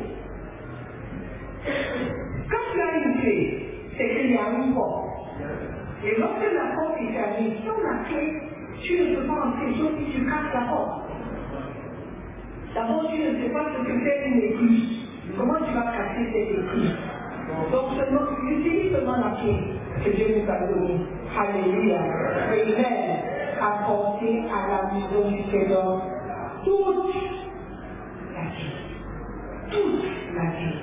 Quand 2.50 2.66
tu 2.74 2.82
as 2.82 2.98
une 2.98 3.22
clé, 3.22 3.70
c'est 3.98 4.10
qu'il 4.10 4.32
y 4.32 4.38
a 4.38 4.50
une 4.50 4.74
porte. 4.74 5.10
Et 6.06 6.20
lorsque 6.20 6.54
la 6.54 6.76
porte 6.76 6.98
est 7.02 7.14
fermée, 7.14 7.58
sans 7.66 7.82
la 7.82 8.04
clé, 8.06 8.53
tu 8.84 9.00
ne 9.00 9.16
peux 9.16 9.28
pas 9.28 9.48
entrer, 9.48 9.74
sauf 9.80 9.92
si 9.98 10.12
tu 10.12 10.26
casses 10.26 10.54
la 10.54 10.62
porte. 10.70 11.04
D'abord, 12.76 13.10
tu 13.10 13.22
ne 13.22 13.42
sais 13.42 13.50
pas 13.50 13.66
ce 13.72 13.84
que 13.84 13.94
c'est 14.04 14.28
une 14.28 14.42
écluse. 14.42 15.08
Comment 15.38 15.56
tu 15.66 15.74
vas 15.74 15.92
casser 15.92 16.26
cette 16.34 16.52
écluse 16.52 16.96
Donc, 17.72 17.98
seulement, 17.98 18.28
utilise 18.50 18.92
seulement 18.92 19.18
la 19.18 19.38
clé 19.42 19.56
que 20.04 20.10
Dieu 20.10 20.26
nous 20.36 20.52
a 20.52 20.68
donnée. 20.68 21.00
Alléluia. 21.38 22.00
Amen. 22.00 23.20
Apporter 23.62 24.44
à 24.52 24.68
la 24.68 24.94
maison 24.94 25.30
du 25.30 25.44
Seigneur 25.50 26.02
toute 26.66 27.16
la 28.34 28.42
vie. 28.52 28.74
Toute 29.72 30.04
la 30.36 30.50
vie. 30.60 30.80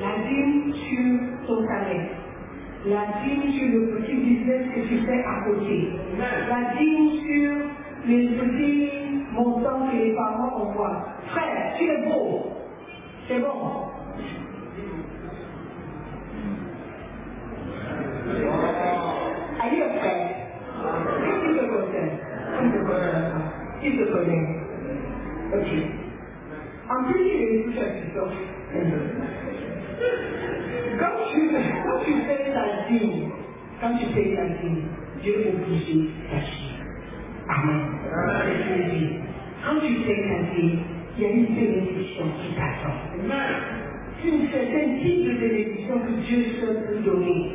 La 0.00 0.28
dîme 0.28 0.72
sur 0.74 1.46
ton 1.46 1.66
salaire. 1.66 2.10
La 2.86 3.06
dîme 3.24 3.52
sur 3.52 3.68
le 3.80 3.88
petit 3.96 4.14
business 4.14 4.66
que 4.74 4.80
tu 4.88 4.98
fais 5.06 5.24
à 5.24 5.44
côté. 5.44 5.90
La 6.18 6.74
dîme 6.78 7.10
sur 7.20 7.56
les 8.06 8.28
petits 8.28 8.90
montants 9.32 9.88
que 9.90 9.96
les 9.96 10.14
parents 10.14 10.56
envoient. 10.62 11.06
Frère, 11.28 11.74
tu 11.78 11.84
es 11.84 12.04
beau. 12.06 12.52
C'est 13.28 13.40
bon. 13.40 13.84
Are 19.60 19.74
you? 19.74 19.84
Qu'est-ce 21.24 21.40
qui 21.42 21.58
te 21.58 21.66
concerne 21.66 22.10
Qui 22.60 22.70
te 22.70 22.78
concerne 22.86 23.42
Qui 23.82 23.98
te 23.98 24.12
connaît? 24.12 24.48
Ok. 25.54 25.70
En 26.90 27.04
plus, 27.12 27.22
il 27.24 27.42
est 27.42 27.64
tout 27.64 27.72
quand 28.14 28.30
tu 32.08 32.22
fais 32.26 32.52
ta 32.52 32.88
dîme, 32.88 33.30
quand 33.80 33.96
tu 33.98 34.06
fais 34.06 34.34
ta 34.34 34.46
dîme, 34.60 34.82
Dieu 35.22 35.34
est 35.40 35.54
obligé 35.54 36.10
d'agir. 36.30 36.74
Amen. 37.48 37.80
C'est 38.44 38.58
ce 38.62 38.68
que 38.68 38.90
dit. 38.96 39.10
Quand 39.64 39.80
tu 39.80 39.94
fais 40.04 40.22
ta 40.28 40.54
dîme, 40.54 40.78
il 41.16 41.22
y 41.22 41.26
a 41.26 41.30
une 41.30 41.46
bénédiction 41.46 42.24
qui 42.40 42.54
t'attend. 42.54 42.96
C'est 44.20 44.28
une 44.28 44.48
certaine 44.50 44.98
type 45.00 45.24
de 45.24 45.32
bénédiction 45.38 45.98
que 46.00 46.12
Dieu 46.26 46.44
seul 46.60 46.86
peut 46.86 47.10
donner. 47.10 47.52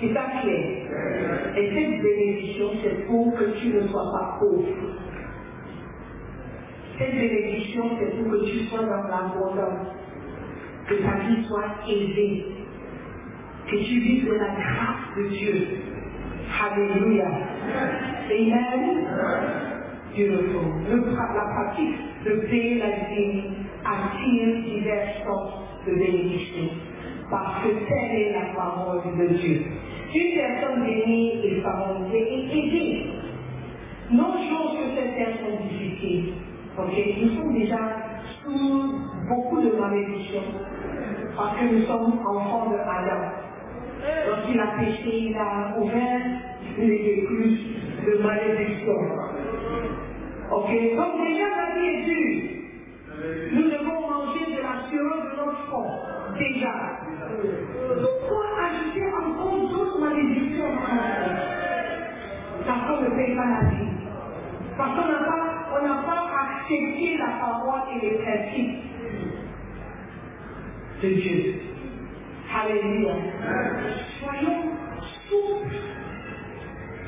C'est 0.00 0.14
pas 0.14 0.28
clair. 0.40 0.64
Et 1.56 1.70
cette 1.74 2.02
bénédiction, 2.02 2.70
c'est 2.82 3.06
pour 3.06 3.34
que 3.34 3.44
tu 3.60 3.68
ne 3.68 3.86
sois 3.88 4.10
pas 4.12 4.38
pauvre. 4.40 4.66
Cette 6.98 7.14
bénédiction, 7.14 7.84
c'est 7.98 8.16
pour 8.16 8.32
que 8.32 8.44
tu 8.46 8.58
sois 8.66 8.80
dans 8.80 9.08
l'abondance, 9.08 9.88
que 10.88 10.94
ta 10.94 11.18
vie 11.26 11.44
soit 11.46 11.64
aisée, 11.86 12.46
que 13.70 13.76
tu 13.76 14.00
vives 14.00 14.26
de 14.26 14.34
la 14.34 14.48
grâce 14.48 15.16
de 15.16 15.28
Dieu. 15.28 15.66
Alléluia. 16.60 17.26
Amen. 18.30 19.06
Beautiful. 20.12 20.66
Le, 20.90 20.96
la 21.14 21.44
pratique 21.54 21.96
de 22.24 22.30
payer 22.48 22.78
la 22.78 22.90
vie 23.08 23.42
attire 23.84 24.64
diverses 24.64 25.24
sortes 25.24 25.86
de 25.86 25.94
bénédictions, 25.94 26.70
parce 27.30 27.62
que 27.62 27.68
telle 27.68 28.20
est 28.20 28.32
la 28.32 28.54
parole 28.56 29.02
de 29.16 29.34
Dieu. 29.34 29.62
Une 30.12 30.34
personne 30.34 30.84
bénie 30.84 31.40
est 31.44 31.60
favorisée 31.60 32.28
et 32.28 32.58
aidée. 32.58 33.06
Non 34.10 34.32
chose 34.32 34.78
que 34.78 34.96
cette 34.96 35.14
personne 35.14 35.68
difficile. 35.68 36.32
Ok, 36.76 36.92
nous 37.22 37.36
sommes 37.36 37.54
déjà 37.54 37.78
sous 38.42 38.94
beaucoup 39.28 39.62
de 39.62 39.70
malédictions 39.78 40.42
parce 41.36 41.56
que 41.58 41.64
nous 41.72 41.82
sommes 41.82 42.18
enfants 42.26 42.70
de 42.70 42.76
Adam. 42.76 43.39
Lorsqu'il 44.26 44.60
a 44.60 44.66
péché, 44.78 45.30
il 45.30 45.36
a 45.36 45.76
ouvert 45.78 46.20
les 46.78 46.94
écluses 46.94 47.60
de 48.06 48.22
malédiction. 48.22 48.98
Ok 50.52 50.68
Donc 50.96 51.12
déjà 51.26 51.48
la 51.56 51.74
vie 51.74 51.86
est 51.86 52.02
dure. 52.04 52.50
Nous 53.52 53.62
devons 53.64 54.00
manger 54.00 54.46
de 54.46 54.62
l'assurance 54.62 55.24
de 55.30 55.36
notre 55.36 55.58
front. 55.68 55.90
Déjà. 56.38 56.72
Pourquoi 57.88 58.44
ajouter 58.64 59.04
encore 59.12 59.68
d'autres 59.68 60.00
malédictions 60.00 60.72
Parce 62.66 62.86
qu'on 62.86 63.02
ne 63.02 63.10
paye 63.10 63.36
pas 63.36 63.46
la 63.46 63.70
vie. 63.70 63.88
Parce 64.76 64.90
qu'on 64.96 65.08
n'a 65.12 65.18
pas, 65.18 65.44
on 65.78 65.86
n'a 65.86 66.02
pas 66.02 66.22
accepté 66.40 67.18
la 67.18 67.38
parole 67.38 67.80
et 67.94 68.06
les 68.06 68.16
principes 68.18 68.78
de 71.02 71.08
Dieu. 71.08 71.54
Alléluia. 72.52 73.14
Soyons 74.18 74.72
souples 75.28 75.76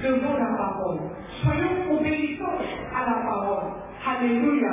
devant 0.02 0.36
la 0.38 0.56
parole. 0.56 0.98
Soyons 1.42 1.98
obéissants 1.98 2.62
à 2.94 3.10
la 3.10 3.16
parole. 3.22 3.72
Alléluia. 4.06 4.72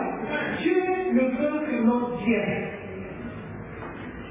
Dieu 0.61 0.83
ne 1.13 1.21
veut 1.21 1.65
que 1.65 1.83
notre 1.83 2.23
bien. 2.23 2.43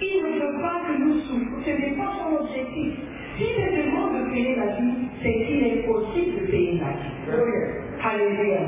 Il 0.00 0.22
ne 0.22 0.40
veut 0.40 0.60
pas 0.62 0.80
que 0.86 1.02
nous 1.02 1.18
souffrions. 1.20 1.62
Ce 1.64 1.70
n'est 1.70 1.96
pas 1.96 2.12
son 2.18 2.44
objectif. 2.44 2.94
S'il 3.36 3.84
demande 3.84 4.24
de 4.24 4.30
payer 4.30 4.56
la 4.56 4.66
vie, 4.76 5.08
c'est 5.22 5.32
qu'il 5.32 5.64
est 5.64 5.86
possible 5.86 6.40
de 6.40 6.46
payer 6.50 6.80
la 6.80 6.92
vie. 6.92 7.18
Alléluia. 8.02 8.60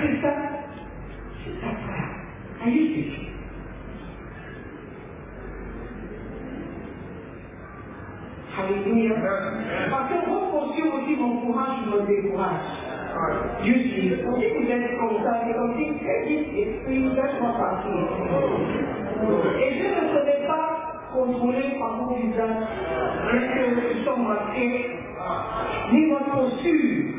C'est 0.00 0.20
ça. 0.22 0.34
C'est 1.44 1.60
ça, 1.60 1.72
frère. 1.86 2.20
Parce 9.90 10.08
que 10.10 10.30
vos 10.30 10.46
postures 10.52 10.94
aussi 10.94 11.16
m'encouragent, 11.16 11.86
me 11.86 12.06
découragent. 12.06 12.70
Dieu 13.62 13.74
dit, 13.74 13.90
si 13.92 14.22
vous 14.24 14.70
êtes 14.70 14.98
comme 14.98 15.22
ça, 15.24 15.42
c'est 15.46 15.54
comme 15.54 15.74
si, 15.76 15.84
esprit, 15.84 17.02
laisse-moi 17.14 17.52
partir. 17.58 17.92
Et 19.60 19.74
je 19.74 19.84
ne 19.84 20.08
serai 20.10 20.46
pas 20.46 20.68
contrôlé 21.12 21.76
par 21.78 21.96
mon 21.98 22.14
visage, 22.16 22.68
mais 23.32 23.40
que 23.40 23.98
nous 23.98 24.04
sommes 24.04 24.26
marqués, 24.28 24.96
ni 25.92 26.10
votre 26.10 26.30
posture. 26.32 27.09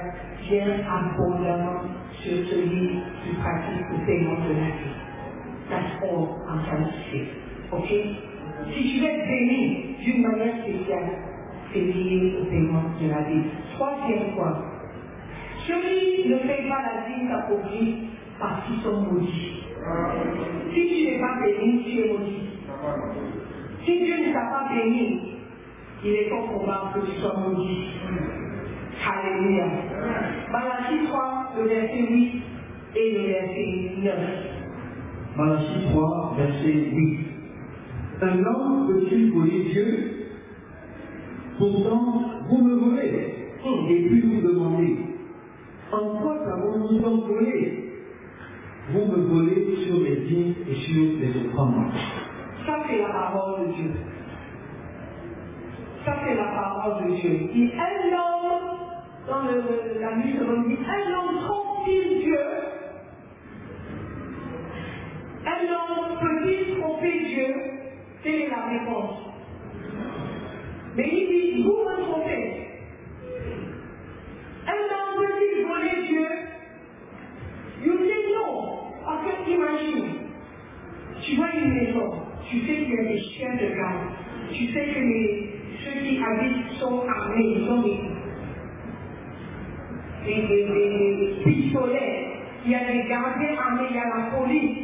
vient 0.49 0.79
abondamment 0.89 1.81
sur 2.21 2.37
celui 2.47 2.89
qui 3.23 3.35
pratique 3.35 3.85
le 3.91 4.05
paiement 4.05 4.37
de 4.47 4.53
la 4.53 4.67
vie. 4.67 4.95
That's 5.69 6.03
all 6.03 6.27
I'm 6.47 6.63
trying 6.65 6.85
to 6.85 6.91
say. 7.11 7.27
Ok? 7.71 7.87
Si 8.73 8.93
tu 8.93 8.99
veux 8.99 9.07
être 9.07 9.27
béni 9.27 9.95
d'une 10.03 10.21
manière 10.21 10.55
spéciale, 10.63 11.09
c'est 11.73 11.79
lié 11.79 12.37
au 12.41 12.45
paiement 12.45 12.83
de 13.01 13.09
la 13.09 13.21
vie. 13.21 13.43
Troisième 13.73 14.35
point. 14.35 14.65
Celui 15.67 16.23
qui 16.23 16.29
ne 16.29 16.37
paye 16.37 16.67
pas 16.69 16.81
la 16.81 17.07
vie 17.07 17.27
s'appauvrit 17.27 17.95
parce 18.39 18.65
qu'ils 18.65 18.81
sont 18.81 19.01
maudits. 19.01 19.63
Si 20.73 20.87
tu 20.87 21.05
n'es 21.05 21.19
pas 21.19 21.39
béni, 21.45 21.83
tu 21.83 21.99
es 21.99 22.11
maudit. 22.11 22.49
Si 23.85 23.99
Dieu 23.99 24.27
ne 24.27 24.33
t'a 24.33 24.41
pas 24.41 24.69
béni, 24.73 25.30
il 26.03 26.13
est 26.13 26.29
fort 26.29 26.49
probable 26.51 26.93
que 27.01 27.11
tu 27.11 27.19
sois 27.19 27.37
maudit. 27.37 27.87
Alléluia. 29.07 29.65
Malachie 30.51 31.07
3, 31.07 31.53
le 31.57 31.63
verset 31.67 32.07
8 32.09 32.41
et 32.95 33.11
le 33.11 33.27
verset 33.27 33.91
9. 34.03 34.15
Malachie 35.37 35.87
3, 35.91 36.35
verset 36.37 36.73
8. 36.91 37.19
Un 38.21 38.45
homme 38.45 38.87
peut-il 38.87 39.31
voler 39.31 39.63
Dieu? 39.71 40.11
Pourtant, 41.57 42.23
vous 42.49 42.63
me 42.63 42.75
volez. 42.75 43.35
Et 43.89 44.07
puis 44.07 44.21
vous 44.21 44.41
demandez, 44.47 44.97
en 45.91 46.17
quoi 46.17 46.35
avons-nous 46.51 46.99
donc 46.99 47.27
volé 47.27 47.91
Vous 48.91 49.05
me 49.05 49.21
volez 49.27 49.75
sur 49.85 49.99
les 50.01 50.15
dîmes 50.27 50.55
et 50.67 50.75
sur 50.75 51.03
les 51.19 51.47
offrandes. 51.47 51.91
Ça, 52.65 52.83
c'est 52.87 52.97
la 52.99 53.09
parole 53.09 53.67
de 53.67 53.73
Dieu. 53.73 53.91
Ça, 56.05 56.15
c'est 56.25 56.35
la 56.35 56.45
parole 56.45 57.05
de 57.05 57.15
Dieu. 57.15 57.49
Il 57.53 57.71
un 57.73 58.07
homme, 58.17 58.77
dans 59.27 59.43
la 59.43 60.15
nuit 60.17 60.33
de 60.33 60.39
dit, 60.67 60.79
un 60.85 61.13
homme 61.13 61.39
Dieu? 62.21 62.39
Un 65.45 65.61
homme 65.69 66.17
peut-il 66.19 66.79
tromper 66.79 67.19
Dieu? 67.25 67.47
Telle 68.23 68.41
est 68.41 68.49
la 68.49 68.65
réponse. 68.67 69.17
Mais 70.95 71.07
il 71.07 71.27
dit, 71.27 71.63
vous 71.63 71.69
me 71.71 72.03
trompez. 72.03 72.67
Un 74.67 74.71
homme 74.71 75.15
peut-il 75.17 75.65
voler 75.67 76.07
Dieu? 76.07 76.27
You 77.83 77.93
say 78.07 78.23
non. 78.33 78.91
Parce 79.05 79.25
que 79.25 79.51
imagine, 79.51 80.05
tu 81.21 81.35
vois 81.35 81.51
une 81.53 81.73
maison, 81.73 82.11
tu 82.49 82.59
sais 82.61 82.75
qu'il 82.75 82.93
y 82.93 82.99
a 82.99 83.03
des 83.03 83.19
chiens 83.19 83.55
de 83.55 83.75
garde, 83.75 84.07
tu 84.51 84.65
sais 84.67 84.85
que 84.93 84.99
les, 84.99 85.49
ceux 85.83 85.99
qui 86.01 86.21
habitent 86.23 86.71
sont 86.79 87.03
armés, 87.07 87.55
ils 87.55 87.69
ont 87.69 87.81
des, 87.81 87.97
des, 90.25 90.47
des, 90.47 91.15
des 91.17 91.43
pistolets, 91.43 92.27
il 92.71 92.73
y 92.73 92.75
a 92.75 92.87
des 92.87 93.09
gardiens 93.09 93.59
armés, 93.59 93.87
il 93.89 93.95
y 93.97 93.99
a 93.99 94.07
la 94.07 94.31
police. 94.31 94.77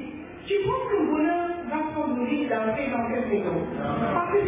Tu 0.45 0.55
penses 0.65 0.91
que 0.91 0.97
le 1.03 1.09
voleur 1.09 1.47
va 1.71 1.79
risque 2.27 2.49
d'entrer 2.49 2.91
dans 2.91 3.07
cette 3.07 3.31
maison? 3.31 3.63
Parce 4.13 4.31
que 4.33 4.43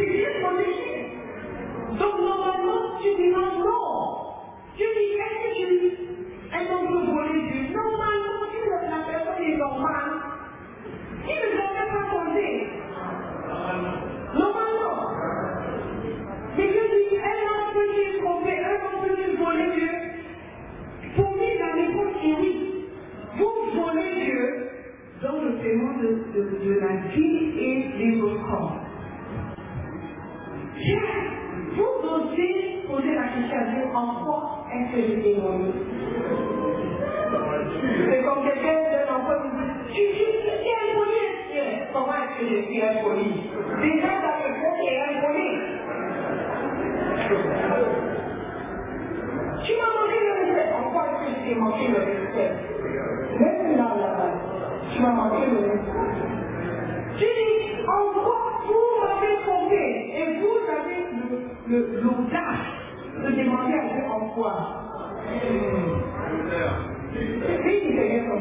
C'est 67.14 68.26
son. 68.26 68.40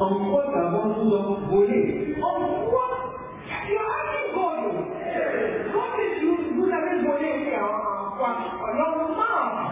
En 0.00 0.30
quoi 0.30 0.44
avons-nous 0.54 1.10
donc 1.10 1.38
volé 1.50 2.14
En 2.22 2.68
quoi 2.68 2.88
Tu 3.66 3.76
as 3.76 3.80
assez 3.80 4.34
volé. 4.34 4.68
Quand 5.72 5.90
vous, 6.22 6.36
vous 6.56 6.70
avez 6.72 6.96
volé, 7.06 7.28
c'est 7.44 7.58
en, 7.60 7.64
en 7.64 8.16
quoi 8.16 8.30
Normalement, 8.76 9.70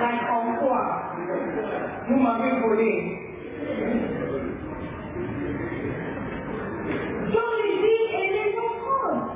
like 0.00 0.30
en 0.30 0.66
quoi 0.66 0.82
Vous 2.08 2.16
m'avez 2.16 2.60
volé. 2.60 2.90
Dans 7.32 7.52
les 7.62 7.76
vies 7.82 8.06
et 8.12 8.32
les 8.32 8.58
offrandes. 8.58 9.30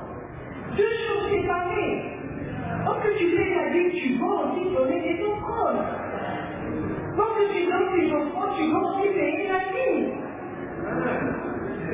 Deux 0.77 0.93
choses 1.07 1.31
séparées. 1.31 2.03
Lorsque 2.85 3.17
tu 3.17 3.37
fais 3.37 3.55
la 3.55 3.71
vie, 3.71 3.91
tu 4.01 4.19
vas 4.19 4.35
aussi 4.45 4.75
donner 4.75 5.01
des 5.01 5.25
offrandes. 5.25 5.85
Lorsque 7.17 7.53
tu 7.53 7.67
donnes 7.67 8.01
des 8.01 8.12
offrandes, 8.12 8.57
tu 8.57 8.71
vas 8.71 8.79
aussi 8.79 9.09
payer 9.09 9.49
la 9.49 9.59
vie. 9.73 10.12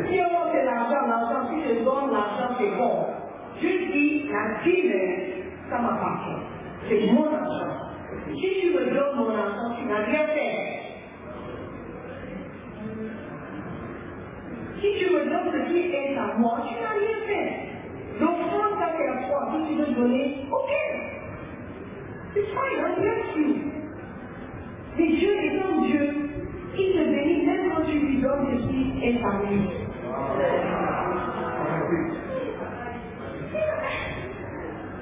Si 0.06 0.20
on 0.20 0.52
c'est 0.52 0.64
l'argent, 0.64 1.06
l'argent, 1.08 1.48
si 1.50 1.62
je 1.62 1.84
donne 1.84 2.12
l'argent, 2.12 2.54
c'est 2.58 2.76
bon. 2.76 3.06
Je 3.60 3.68
dis, 3.92 4.28
la 4.30 4.62
vie, 4.62 4.92
ça 5.70 5.78
m'appartient. 5.78 6.42
C'est 6.88 7.12
mon 7.12 7.24
argent. 7.26 7.88
Si 8.34 8.48
tu 8.60 8.74
me 8.74 8.84
donnes 8.94 9.16
mon 9.16 9.30
argent, 9.30 9.74
tu 9.78 9.86
n'as 9.86 10.04
rien 10.04 10.26
fait. 10.26 10.80
Si 14.80 14.88
tu 14.98 15.14
me 15.14 15.24
donnes 15.24 15.52
ce 15.52 15.72
qui 15.72 15.90
est 15.94 16.16
à 16.18 16.34
moi, 16.38 16.58
tu 16.68 16.74
n'as 16.74 16.90
rien 16.90 17.26
fait. 17.26 17.52
L'offrande, 18.20 18.78
ça 18.78 18.90
c'est 18.98 19.08
à 19.08 19.28
toi. 19.28 19.48
Si 19.52 19.74
tu 19.74 19.80
veux 19.80 19.94
donner, 19.94 20.46
ok. 20.52 20.70
C'est 22.34 22.42
fine, 22.42 22.78
I 22.78 23.00
bless 23.00 23.36
you. 23.36 23.74
Mais 24.96 25.08
Dieu 25.08 25.30
étant 25.44 25.80
Dieu, 25.82 26.14
il 26.78 26.92
te 26.92 26.98
bénit 27.10 27.46
même 27.46 27.72
quand 27.74 27.82
tu 27.84 27.98
lui 27.98 28.20
donnes 28.20 28.46
ce 28.62 28.68
qui 28.68 29.04
est 29.04 29.24
à 29.24 29.42
lui. 29.50 29.60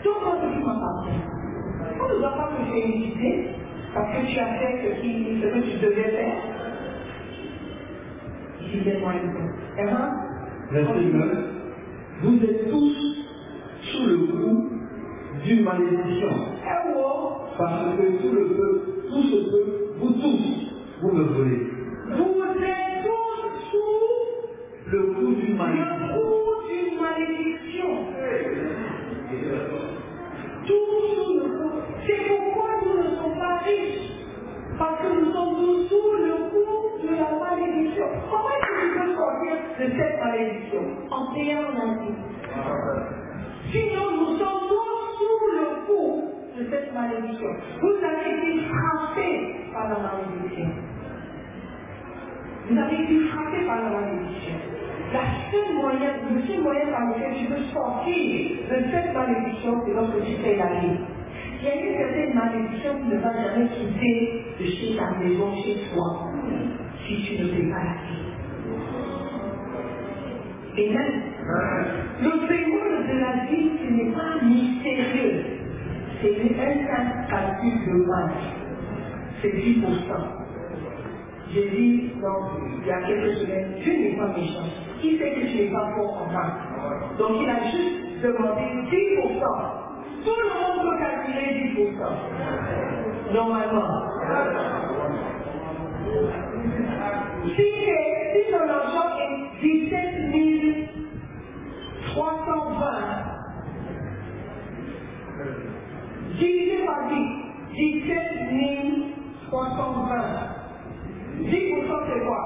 Donc, 0.05 0.15
quand 0.25 0.37
tu 0.41 0.59
m'appartiens, 0.65 1.23
on 2.01 2.09
ne 2.09 2.19
doit 2.19 2.31
pas 2.37 2.51
te 2.59 2.73
féliciter 2.73 3.49
parce 3.95 4.09
que 4.17 4.27
tu 4.33 4.39
as 4.39 4.47
fait 4.55 4.75
ce, 4.83 5.01
qui, 5.03 5.41
ce 5.43 5.47
que 5.47 5.61
tu 5.61 5.79
devais 5.79 6.11
faire. 6.11 6.43
Disais-moi 8.61 9.13
une 9.23 9.33
fois. 9.33 9.41
Hein? 9.43 9.52
Verset 10.73 11.05
9. 11.13 11.29
Vous 12.23 12.37
êtes 12.45 12.71
tous 12.71 12.97
sous 13.83 14.07
le 14.07 14.19
coup 14.19 14.71
d'une 15.45 15.65
malédiction. 15.65 16.31
Parce 17.59 17.97
que 17.97 18.03
tout 18.23 18.35
le 18.35 18.47
peuple, 18.49 18.91
tout 19.09 19.23
ce 19.23 19.37
peuple, 19.51 19.73
vous 20.01 20.13
tous, 20.13 20.73
vous 21.03 21.13
me 21.13 21.25
volez. 21.25 21.67
vous 22.17 22.65
êtes 22.65 23.05
tous 23.05 23.71
sous 23.71 24.91
Le 24.91 25.03
coup 25.15 25.35
d'une 25.35 25.57
malédiction. 25.57 26.12
Sinon, 43.73 44.05
nous 44.19 44.37
sommes 44.37 44.63
tous 44.69 45.01
sous 45.19 45.41
le 45.57 45.87
coup 45.87 46.11
de 46.59 46.63
cette 46.71 46.93
malédiction. 46.93 47.49
Vous 47.81 47.97
avez 48.05 48.37
été 48.37 48.61
frappés 48.69 49.55
par 49.73 49.89
la 49.89 49.99
malédiction. 49.99 50.69
Vous 52.69 52.79
avez 52.79 52.97
été 53.03 53.29
frappé 53.29 53.67
par 53.67 53.77
la 53.83 53.91
malédiction. 54.01 54.55
La 55.13 55.25
seule 55.51 55.73
le 56.35 56.41
seul 56.47 56.63
moyen 56.63 56.87
par 56.91 57.07
lequel 57.09 57.35
tu 57.39 57.45
peux 57.47 57.63
sortir 57.73 58.15
de 58.71 58.77
cette 58.91 59.15
malédiction, 59.15 59.83
c'est 59.85 59.93
lorsque 59.93 60.25
tu 60.25 60.33
fais 60.43 60.57
la 60.57 60.81
vie. 60.81 60.99
Il 61.61 61.65
y 61.65 61.71
a 61.71 61.75
une 61.77 61.97
certaine 61.97 62.35
malédiction 62.35 62.93
qui 62.99 63.09
ne 63.09 63.19
va 63.21 63.33
jamais 63.33 63.69
quitter 63.69 64.43
de 64.59 64.65
chez 64.65 64.97
ta 64.97 65.19
maison, 65.19 65.55
chez 65.57 65.77
toi, 65.93 66.31
si 67.07 67.15
tu 67.23 67.43
ne 67.43 67.49
fais 67.49 67.71
pas 67.71 67.85
la 67.85 67.97
vie. 68.05 68.12
Même, 70.77 71.23
le 72.23 72.49
paiement 72.49 73.03
de 73.09 73.21
la 73.21 73.47
vie, 73.47 73.71
ce 73.79 73.93
n'est 73.93 74.13
pas 74.13 74.45
mystérieux. 74.45 75.45
C'est 76.23 76.37
un 76.61 76.89
simple 76.89 77.31
calcul 77.31 77.87
de 77.87 78.07
masse. 78.07 78.45
C'est 79.43 79.51
10%. 79.51 79.85
J'ai 81.53 81.71
dit, 81.71 82.11
donc, 82.23 82.45
il 82.83 82.89
y 82.89 82.93
a 82.93 83.03
quelques 83.03 83.37
semaines, 83.39 83.75
Dieu 83.83 83.95
n'est 83.99 84.17
pas 84.17 84.29
méchant. 84.29 84.69
Qui 85.01 85.19
sait 85.19 85.33
que 85.33 85.41
tu 85.49 85.57
n'es 85.57 85.71
pas 85.73 85.93
fort 85.97 86.23
en 86.29 86.33
maths 86.33 87.19
Donc 87.19 87.31
il 87.43 87.51
a 87.51 87.65
juste 87.71 88.23
demandé 88.23 88.63
10%. 88.91 89.41
Tout 90.25 90.37
le 90.43 90.49
monde 90.55 90.83
peut 90.83 90.99
calculer 90.99 91.75
10%. 91.77 93.35
Normalement. 93.35 94.07
Si, 97.45 97.63
si 97.63 98.53
ton 98.53 98.69
argent 98.69 99.19
est 99.21 99.63
17 99.63 100.31
320, 102.13 102.93
divisé 106.39 106.77
par 106.87 107.09
10, 107.09 107.17
17 107.75 108.19
320. 109.51 110.23
10% 111.41 112.01
c'est 112.09 112.25
quoi? 112.27 112.43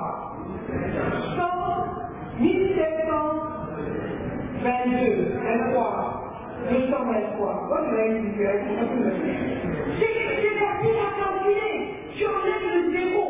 100, 1.36 2.40
1722, 2.40 5.32
23, 5.42 6.22
223. 6.70 7.68
Bonne 7.68 7.90
règle, 7.96 8.26
C'est 9.98 10.14
c'est 10.42 10.56
facile 10.58 10.98
à 10.98 11.00
calculer. 11.20 11.74
Tu 12.16 12.22
enlèves 12.26 12.68
le 12.74 12.80
zéro. 12.92 13.24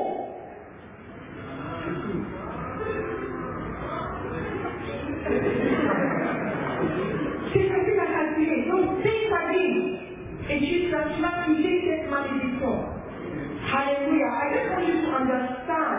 C'est 7.52 7.68
facile 7.68 8.00
à 8.00 8.06
calculer. 8.06 8.68
Donc, 8.70 8.86
c'est 9.02 9.28
ta 9.30 9.52
vie. 9.52 9.98
Et 10.50 10.58
tu 10.60 10.90
vas 10.92 11.04
quitter 11.46 11.76
cette 11.86 12.10
malédiction. 12.10 12.74
Hallelujah. 13.66 14.30
I 14.30 14.46
just 14.54 14.70
want 14.70 14.86
you 14.86 14.96
to 15.02 15.10
understand 15.10 15.98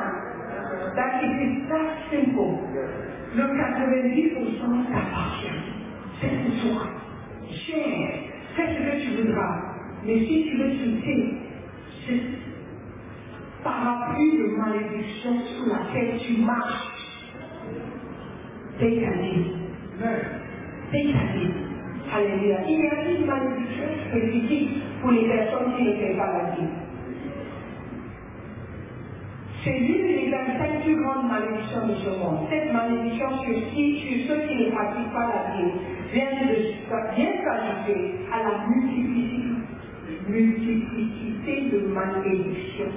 that 0.96 1.12
it 1.24 1.36
is 1.44 1.56
that 1.70 1.90
simple. 2.12 2.54
Le 3.36 3.44
90% 3.44 4.88
t'appartient. 4.88 5.60
C'est 6.22 6.30
pour 6.30 6.62
toi. 6.62 6.88
Gère. 7.50 8.20
Fais 8.56 8.74
ce 8.74 8.80
que 8.80 9.02
tu 9.04 9.22
voudras. 9.22 9.62
Mais 10.06 10.20
si 10.20 10.46
tu 10.50 10.58
veux 10.58 10.70
quitter 10.72 11.34
ce 12.08 12.14
parapluie 13.64 14.38
de 14.38 14.48
malédiction 14.58 15.32
sous 15.46 15.70
laquelle 15.70 16.18
tu 16.20 16.38
marches. 16.42 16.88
Paye 18.80 19.02
ta 19.02 19.12
vie. 19.12 19.46
Alléluia. 22.14 22.58
Il 22.68 22.80
y 22.80 22.88
a 22.88 23.12
une 23.12 23.26
malédiction 23.26 23.84
spécifique 24.10 24.70
pour 25.02 25.12
les 25.12 25.28
personnes 25.28 25.76
qui 25.76 25.84
ne 25.84 25.92
paient 25.94 26.18
pas 26.18 26.32
la 26.34 26.56
vie. 26.56 26.70
C'est 29.64 29.80
l'une 29.80 30.08
des 30.08 30.30
25 30.32 30.84
plus 30.84 31.02
grandes 31.04 31.30
malédictions 31.30 31.88
de 31.88 31.96
ce 31.96 32.10
monde. 32.20 32.48
Cette 32.50 32.72
malédiction 32.72 33.30
sur, 33.40 33.54
sur 33.54 34.18
ceux 34.28 34.48
qui 34.48 34.56
ne 34.56 34.72
pratiquent 34.72 35.12
pas 35.14 35.28
la 35.28 35.58
vie 35.58 35.72
vient 36.14 36.32
de 36.48 36.56
s'ajouter 37.44 38.12
à 38.32 38.44
la 38.44 38.68
multiplicité, 38.68 39.48
multiplicité 40.28 41.70
de 41.72 41.88
malédictions 41.88 42.92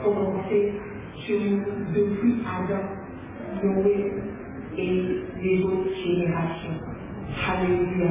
prononcées 0.00 0.72
sur 1.26 1.40
nous 1.40 1.62
depuis 1.94 2.34
Adam, 2.46 2.82
Noé 3.62 4.12
et 4.76 5.02
les 5.42 5.64
autres 5.64 5.94
générations. 6.04 6.80
Alléluia. 7.48 8.08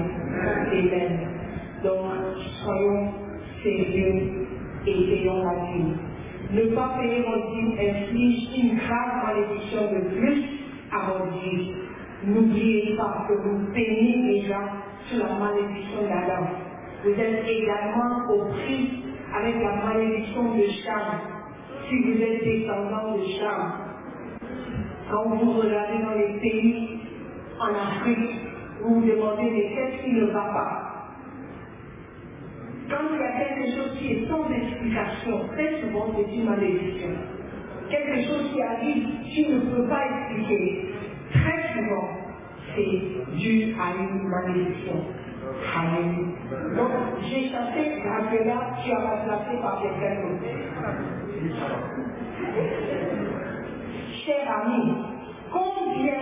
Amen. 0.71 1.19
Donc, 1.83 2.11
soyons 2.63 3.13
sérieux 3.63 4.47
et 4.85 5.21
ayons 5.21 5.43
la 5.43 5.53
vie. 5.65 5.93
Ne 6.51 6.75
pas 6.75 6.97
payer 6.99 7.23
mon 7.27 7.73
inflige 7.73 8.49
une 8.57 8.77
grave 8.77 9.23
malédiction 9.25 9.81
de 9.93 10.15
plus 10.15 10.43
à 10.91 11.07
mon 11.07 11.39
dîme. 11.39 11.75
N'oubliez 12.25 12.97
pas 12.97 13.25
que 13.29 13.33
vous 13.35 13.73
payez 13.73 14.41
déjà 14.41 14.59
sur 15.07 15.19
la 15.19 15.35
malédiction 15.39 16.03
d'Adam. 16.03 16.47
Vous 17.03 17.11
êtes 17.11 17.45
également 17.47 18.27
prix 18.53 19.03
avec 19.35 19.55
la 19.63 19.75
malédiction 19.85 20.55
de 20.55 20.63
Cham. 20.83 21.19
Si 21.89 21.95
vous 22.03 22.21
êtes 22.23 22.43
descendant 22.45 23.17
de 23.17 23.23
Cham, 23.39 23.73
quand 25.11 25.29
vous 25.37 25.53
regardez 25.53 26.03
dans 26.03 26.15
les 26.15 26.39
pays 26.39 26.99
en 27.59 27.67
Afrique, 27.75 28.41
vous 28.81 29.01
vous 29.01 29.07
demandez 29.07 29.51
mais 29.51 29.75
qu'est-ce 29.75 30.03
qui 30.03 30.13
ne 30.13 30.25
va 30.27 30.41
pas? 30.53 31.05
Quand 32.89 33.05
il 33.13 33.19
y 33.19 33.23
a 33.23 33.39
quelque 33.39 33.75
chose 33.77 33.97
qui 33.99 34.07
est 34.13 34.27
sans 34.29 34.49
explication, 34.51 35.47
très 35.49 35.81
souvent 35.81 36.07
c'est 36.15 36.35
une 36.35 36.45
malédiction. 36.45 37.11
Quelque 37.89 38.23
chose 38.27 38.51
qui 38.53 38.61
arrive, 38.61 39.07
tu 39.33 39.53
ne 39.53 39.59
peux 39.61 39.87
pas 39.89 40.03
expliquer. 40.05 40.88
C'est 42.75 43.37
dû 43.37 43.75
à 43.79 43.95
une 43.97 44.27
malédiction. 44.27 45.03
Amen. 45.75 46.31
Donc, 46.75 46.91
j'ai 47.23 47.49
chassé 47.49 48.01
Gabriela, 48.03 48.75
tu 48.83 48.91
as 48.91 48.99
remplacé 48.99 49.57
par 49.61 49.81
quelqu'un 49.81 50.21
d'autre. 50.21 50.43
Cher 54.25 54.63
ami, 54.63 54.93
combien 55.51 56.19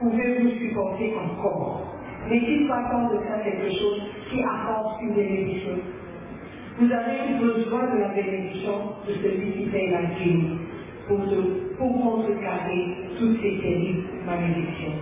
pouvez-vous 0.00 0.50
supporter 0.58 1.14
encore 1.16 1.94
N'est-il 2.28 2.68
pas 2.68 2.88
temps 2.90 3.08
de 3.08 3.18
faire 3.18 3.42
quelque 3.44 3.70
chose 3.70 4.02
qui 4.28 4.42
apporte 4.42 5.00
une 5.02 5.14
bénédiction 5.14 5.78
Vous 6.78 6.92
avez 6.92 7.38
besoin 7.38 7.94
de 7.94 7.98
la 8.00 8.08
bénédiction 8.08 8.72
de 9.06 9.12
celui 9.14 9.52
qui 9.52 9.70
fait 9.70 9.88
la 9.90 10.02
vie 10.02 10.65
pour, 11.06 11.18
de, 11.26 11.74
pour 11.78 11.92
contrecarrer 12.02 12.96
toutes 13.18 13.40
ces 13.42 13.58
terribles 13.60 14.08
malédictions. 14.26 14.94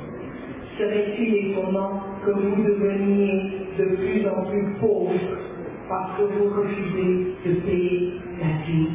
Serait-il 0.79 1.53
étonnant 1.53 2.03
que 2.25 2.31
vous 2.33 2.63
deveniez 2.65 3.43
de 3.79 3.97
plus 3.97 4.29
en 4.29 4.45
plus 4.47 4.75
pauvres 4.81 5.15
parce 5.89 6.19
que 6.19 6.23
vous 6.25 6.51
refusez 6.51 7.37
de 7.47 7.55
payer 7.67 8.21
la 8.41 8.67
vie? 8.67 8.89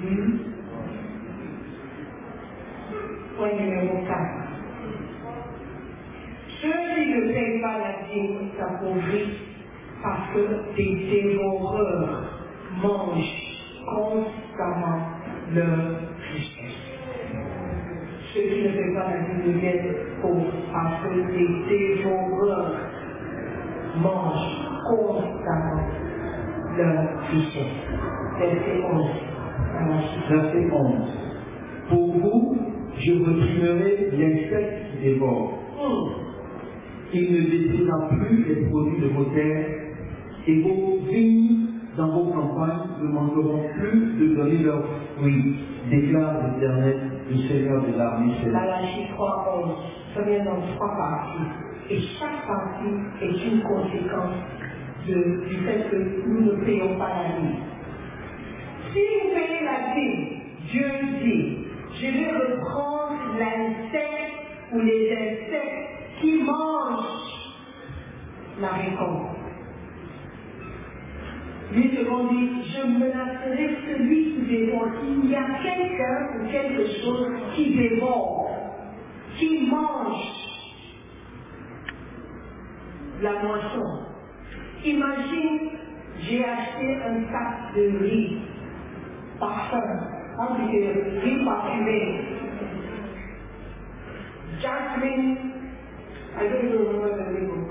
Hmm? 0.00 0.38
Point 3.36 3.54
numéro 3.60 3.98
4. 4.06 4.48
Ceux 6.62 6.68
qui 6.94 7.10
ne 7.10 7.32
payent 7.32 7.60
pas 7.62 7.78
la 7.78 8.08
dîme 8.08 8.50
s'appauvrissent 8.58 9.40
parce 10.02 10.32
que 10.34 10.76
des 10.76 10.96
dévoreurs 11.10 12.22
mangent 12.82 13.42
constamment 13.86 15.15
leur 15.54 15.78
richesse. 16.32 16.86
Ceux 18.34 18.42
qui 18.42 18.62
ne 18.64 18.68
font 18.68 18.94
pas 18.94 19.10
la 19.10 19.18
vie 19.18 19.52
deviennent 19.52 19.94
pauvres 20.20 20.52
parce 20.72 21.02
que 21.04 21.14
des 21.32 21.48
dévoreurs 21.68 22.74
mangent 24.02 24.66
constamment 24.88 25.82
leur 26.76 27.30
richesse. 27.30 27.76
Verset 28.38 28.82
11. 28.92 29.06
Verset 30.28 30.70
11. 30.70 30.92
Pour 31.88 32.12
vous, 32.18 32.56
je 32.98 33.12
reprimerai 33.12 34.10
l'insecte 34.12 34.90
qui 34.90 35.04
dévore. 35.04 35.58
Il 37.12 37.32
ne 37.32 37.40
détruira 37.50 38.08
plus 38.08 38.44
les 38.44 38.66
produits 38.66 39.00
de 39.00 39.08
vos 39.08 39.24
terres 39.26 39.66
et 40.46 40.60
vos 40.60 40.98
vignes 41.08 41.66
dans 41.96 42.08
vos 42.08 42.30
campagnes 42.32 42.88
ne 43.00 43.08
manqueront 43.08 43.68
plus 43.74 44.18
de 44.18 44.34
donner 44.36 44.58
leurs 44.58 44.84
fruits, 45.16 45.56
déclare 45.90 46.34
l'Éternel, 46.46 47.10
le 47.30 47.36
Seigneur 47.48 47.82
de 47.82 47.96
l'armée. 47.96 48.34
Malachie 48.52 49.08
3, 49.14 49.62
11. 49.64 49.76
Ça 50.14 50.22
vient 50.22 50.44
dans 50.44 50.60
trois 50.74 50.96
parties. 50.96 51.90
Et 51.90 52.00
chaque 52.18 52.46
partie 52.46 52.92
est 53.22 53.46
une 53.46 53.62
conséquence 53.62 54.34
du 55.06 55.56
fait 55.64 55.88
que 55.90 55.96
nous 56.26 56.40
ne 56.40 56.64
payons 56.64 56.98
pas 56.98 57.08
la 57.08 57.40
vie. 57.40 57.54
Si 58.92 58.98
vous 58.98 59.34
payez 59.34 59.64
la 59.64 59.94
vie, 59.94 60.36
Dieu 60.70 60.90
dit, 61.22 61.58
je 61.94 62.06
vais 62.06 62.30
reprendre 62.30 63.38
l'insecte 63.38 64.72
ou 64.72 64.80
les 64.80 65.12
insectes 65.12 66.20
qui 66.20 66.42
mangent 66.42 67.54
la 68.60 68.68
récolte. 68.68 69.35
Lui 71.76 71.90
dit, 71.90 72.72
je 72.72 72.86
menacerai 72.86 73.76
celui 73.86 74.24
qui 74.32 74.40
dévore. 74.48 74.88
Il 75.06 75.30
y 75.30 75.34
a 75.34 75.44
quelqu'un 75.62 76.28
ou 76.40 76.46
quelque 76.50 76.86
chose 77.02 77.28
qui 77.54 77.76
dévore, 77.76 78.50
qui 79.36 79.68
mange 79.70 80.46
la 83.20 83.32
moisson. 83.42 84.06
Imagine, 84.86 85.68
j'ai 86.20 86.44
acheté 86.46 86.96
un 86.96 87.30
sac 87.30 87.74
de 87.76 87.98
riz 87.98 88.38
parfum, 89.38 89.82
hein, 90.38 90.48
c'est 90.70 91.20
riz 91.24 91.44
parfumé. 91.44 92.20
Jasmine, 94.62 95.36
I 96.38 96.48
don't 96.48 96.64
even 96.64 96.86
remember 96.86 97.16
the 97.18 97.32
name. 97.32 97.66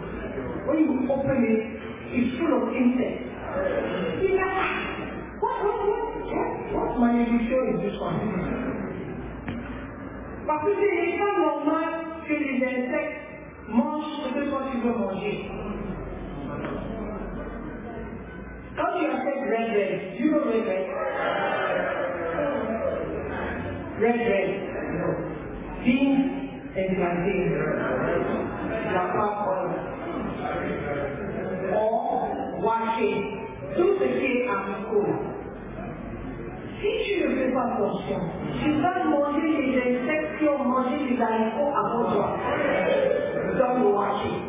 When 0.68 0.80
you 0.80 1.12
open 1.12 1.44
it, 1.44 1.82
it's 2.14 2.38
full 2.38 2.54
of 2.54 2.76
insects. 2.76 3.35
You 3.56 4.36
what, 5.40 5.64
what, 5.64 5.78
what, 5.88 6.14
what, 6.74 7.00
one? 7.00 7.26
Parce 10.48 10.64
que 10.64 10.72
ce 10.76 10.80
n'est 10.80 11.18
pas 11.18 11.34
normal 11.40 11.90
que 12.28 12.34
les 12.34 12.64
insectes 12.64 13.22
mangent 13.70 14.24
ce 14.24 14.30
que 14.34 14.50
toi 14.50 14.62
tu 14.72 14.78
veux 14.80 14.94
manger. 14.94 15.50
Quand 18.76 19.00
tu 19.00 19.06
achètes 19.06 19.44
red 19.50 19.70
red, 19.74 20.20
you 20.20 20.32
know 20.32 20.44
red 20.46 20.66
red? 20.68 20.86
Red 24.02 24.20
red, 24.28 24.50
beans 25.86 26.20
and 26.76 26.90
plantain, 26.98 27.50
la 28.94 29.06
pâte 29.14 29.40
or 31.74 32.62
washing, 32.62 33.35
tout 33.76 33.96
ce 34.00 34.06
qui 34.06 34.26
est 34.26 34.48
haricot. 34.48 35.06
Si 36.80 36.88
tu 37.06 37.28
ne 37.28 37.36
fais 37.36 37.52
pas 37.52 37.66
attention, 37.74 38.20
tu 38.62 38.72
vas 38.82 39.04
manger 39.06 39.48
les 39.48 39.80
insectes 39.80 40.40
qui 40.40 40.48
ont 40.48 40.64
mangé 40.64 40.98
les 41.10 41.22
haricots 41.22 41.74
avant 41.76 42.12
toi. 42.12 42.38
Dans 43.58 43.80
le 43.80 43.86
washing. 43.88 44.42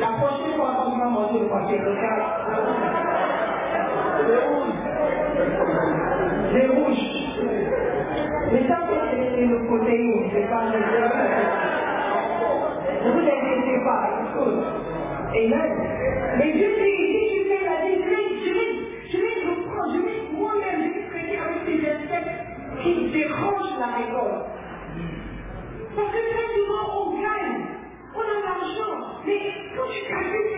La 0.00 0.06
prochaine 0.18 0.56
fois 0.56 0.74
quand 0.76 0.90
tu 0.92 0.98
vas 0.98 1.08
manger 1.08 1.38
le 1.40 1.46
washing, 1.46 1.80
regarde. 1.84 2.22
Le 4.26 4.38
rouge. 4.48 4.74
Les 6.52 6.66
rouges. 6.66 7.20
Mais 8.52 8.66
ça, 8.66 8.78
c'est 9.34 9.46
le 9.46 9.64
protéine, 9.66 10.30
c'est 10.32 10.50
pas 10.50 10.64
le 10.72 11.09
Vous 13.02 13.20
inquiétez 13.20 13.84
pas, 13.84 14.10
écoute. 14.22 14.64
Amen. 15.34 15.72
Mais 16.38 16.52
Dieu 16.52 16.68
dit, 16.68 17.28
si 17.30 17.34
tu 17.34 17.48
fais 17.48 17.64
la 17.64 17.86
vie, 17.86 17.96
je 18.04 18.10
vais, 18.10 18.28
je 18.44 18.54
vais, 18.54 19.10
je 19.10 19.16
vais 19.18 19.50
reprendre, 19.50 19.94
je 19.96 20.02
vais 20.02 20.32
moi-même, 20.38 20.82
je 20.82 21.00
vais 21.00 21.08
traiter 21.08 21.38
avec 21.38 21.62
ces 21.66 21.90
insectes 21.90 22.30
qui 22.82 23.10
dérangent 23.12 23.78
la 23.80 23.86
récolte. 23.98 24.46
Parce 25.96 26.12
que 26.12 26.22
très 26.32 26.54
souvent, 26.54 27.06
on 27.06 27.22
gagne, 27.22 27.66
on 28.14 28.20
a 28.20 28.40
l'argent, 28.44 29.22
mais 29.26 29.40
quand 29.76 29.88
tu 29.88 30.08
calcules, 30.08 30.49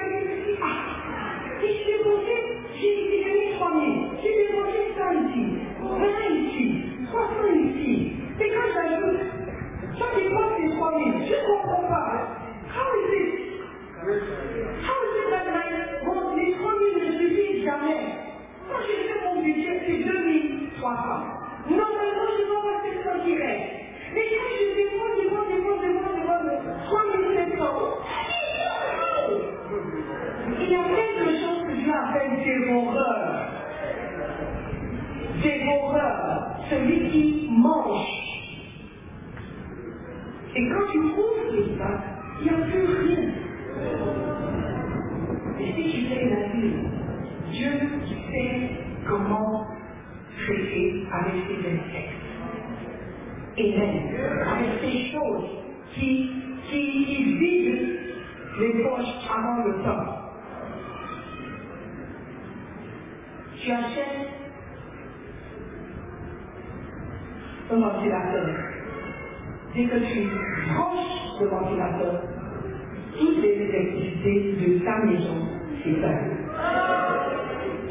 Dès 69.75 69.87
que 69.87 69.99
tu 69.99 70.29
branches 70.69 71.41
le 71.41 71.47
ventilateur, 71.49 72.23
toutes 73.19 73.39
les 73.43 73.53
électricités 73.53 74.55
de 74.61 74.85
ta 74.85 74.99
maison 75.07 75.37
s'éteignent. 75.83 76.37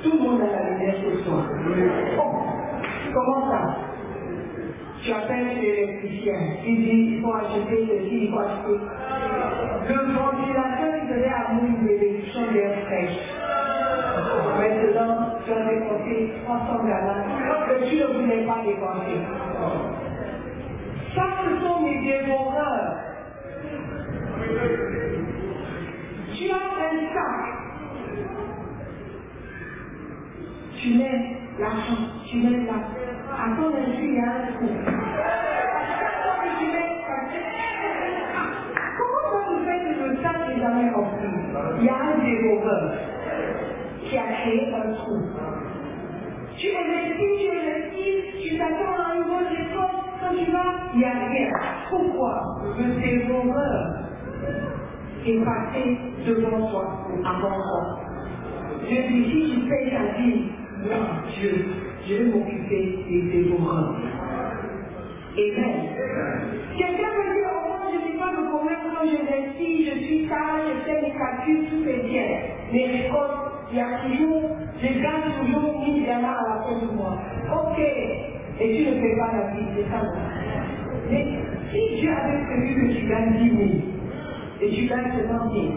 Tout 0.04 0.12
le 0.14 0.20
monde 0.20 0.42
a 0.42 0.46
la 0.46 0.70
lumière 0.70 0.96
ce 1.04 1.24
soir. 1.24 1.46
Oh, 2.20 2.34
comment 3.14 3.50
ça? 3.50 3.78
Tu 5.04 5.12
appelles 5.12 5.60
l'électricien, 5.60 6.36
il 6.68 6.78
dit 6.78 7.16
il 7.16 7.22
faut 7.22 7.34
acheter 7.34 7.88
ceci, 7.88 8.26
il 8.26 8.32
faut 8.32 8.40
acheter. 8.40 8.78
Le 9.90 10.14
ventilateur, 10.14 10.94
il 11.02 11.10
devait 11.10 11.34
amener 11.34 11.70
une 11.82 11.90
élection 11.90 12.42
d'air 12.54 12.78
fraîche. 12.86 13.20
Maintenant, 14.60 15.30
tu 15.44 15.52
as 15.52 15.66
dépensé 15.66 16.32
300 16.46 16.86
gallons 16.86 17.24
que 17.68 17.90
tu 17.90 17.96
ne 17.96 18.06
voulais 18.22 18.46
pas 18.46 18.62
dépenser. 18.64 20.01
Mes 22.02 22.08
dévoreurs. 22.08 22.98
Tu 26.34 26.50
as 26.50 26.56
un 26.56 26.96
sac. 27.14 27.42
Tu 30.78 30.88
mets 30.98 31.38
l'argent, 31.60 32.04
tu 32.26 32.38
mets 32.38 32.66
la... 32.66 32.74
À 32.74 33.56
ton 33.56 33.68
insu, 33.76 34.02
il 34.02 34.16
y 34.16 34.20
a 34.20 34.22
un 34.24 34.52
trou. 34.52 34.68
Tu 36.60 36.66
mets... 36.66 36.92
Comment 38.98 39.26
ça 39.32 39.40
vous 39.48 39.62
fait 39.66 39.82
que 39.84 39.94
le 40.04 40.16
sac 40.24 40.38
n'est 40.48 40.60
jamais 40.60 40.90
rempli? 40.90 41.30
Il 41.80 41.86
y 41.86 41.90
a 41.90 41.92
un 41.96 42.18
dévoreur 42.18 42.94
qui 44.04 44.18
a 44.18 44.20
créé 44.24 44.74
un 44.74 44.94
trou. 44.94 45.18
Tu 46.58 46.68
investis, 46.76 47.34
tu 47.40 47.48
investis, 47.58 48.24
tu 48.42 48.58
t'attends 48.58 49.01
il 50.94 51.00
n'y 51.00 51.06
a 51.06 51.12
rien. 51.30 51.52
Pourquoi 51.90 52.44
Le 52.78 53.02
terroreur 53.02 54.00
est 55.26 55.46
passé 55.46 55.98
devant 56.28 56.68
toi, 56.72 57.08
avant 57.26 57.56
toi. 57.56 58.00
Je 58.90 58.96
dis, 59.08 59.26
si 59.26 59.54
tu 59.62 59.70
fais 59.70 59.92
ta 59.92 60.18
vie, 60.20 60.44
moi, 60.84 61.24
Dieu, 61.40 61.66
je 62.08 62.16
vais 62.16 62.26
m'occuper 62.26 63.06
des 63.10 63.32
terroreurs. 63.46 63.96
Amen. 65.38 65.90
Quelqu'un 66.78 67.12
me 67.18 67.34
dit, 67.34 67.46
oh, 67.46 67.68
moi, 67.68 67.78
je 67.92 67.98
n'ai 68.12 68.20
pas 68.20 68.32
de 68.32 68.48
problème 68.50 68.80
quand 68.96 69.06
je 69.06 69.34
réussis, 69.34 69.86
je 69.86 70.06
suis 70.06 70.28
sage, 70.28 70.64
je 70.70 70.86
fais 70.86 71.02
mes 71.02 71.14
calculs, 71.14 71.68
tout 71.70 71.90
est 71.90 72.08
bien. 72.10 72.26
Mais 72.74 72.88
l'école, 72.88 73.32
il 73.72 73.78
y 73.78 73.82
a 73.82 74.00
toujours, 74.04 74.58
je 74.82 74.88
gagne 74.88 75.32
toujours 75.46 75.80
1000 75.82 76.06
dollars 76.06 76.40
à 76.40 76.50
la 76.56 76.64
fin 76.64 76.86
du 76.86 76.96
mois. 76.96 77.18
Ok. 77.54 78.31
Et 78.62 78.78
tu 78.78 78.92
ne 78.92 79.02
fais 79.02 79.16
pas 79.18 79.32
la 79.34 79.56
vie, 79.56 79.66
c'est 79.76 79.90
ça. 79.90 80.02
Mais 81.10 81.26
si 81.72 82.00
Dieu 82.00 82.12
avait 82.12 82.46
prévu 82.46 82.76
que 82.76 82.94
tu 82.94 83.08
gagnes 83.08 83.34
10 83.40 83.50
000 83.58 83.70
et 84.62 84.70
tu 84.70 84.86
gagnes 84.86 85.12
70 85.28 85.62
000, 85.62 85.74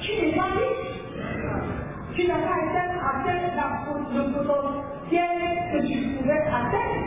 tu 0.00 0.10
n'es 0.26 0.32
pas 0.32 0.42
riche. 0.42 0.90
Tu 2.16 2.26
n'as 2.26 2.34
pas 2.34 2.56
atteint, 2.58 2.98
atteint 2.98 3.40
la, 3.54 3.66
le 4.12 4.32
potentiel 4.32 5.28
que 5.72 5.86
tu 5.86 6.18
pouvais 6.18 6.40
atteindre. 6.40 7.06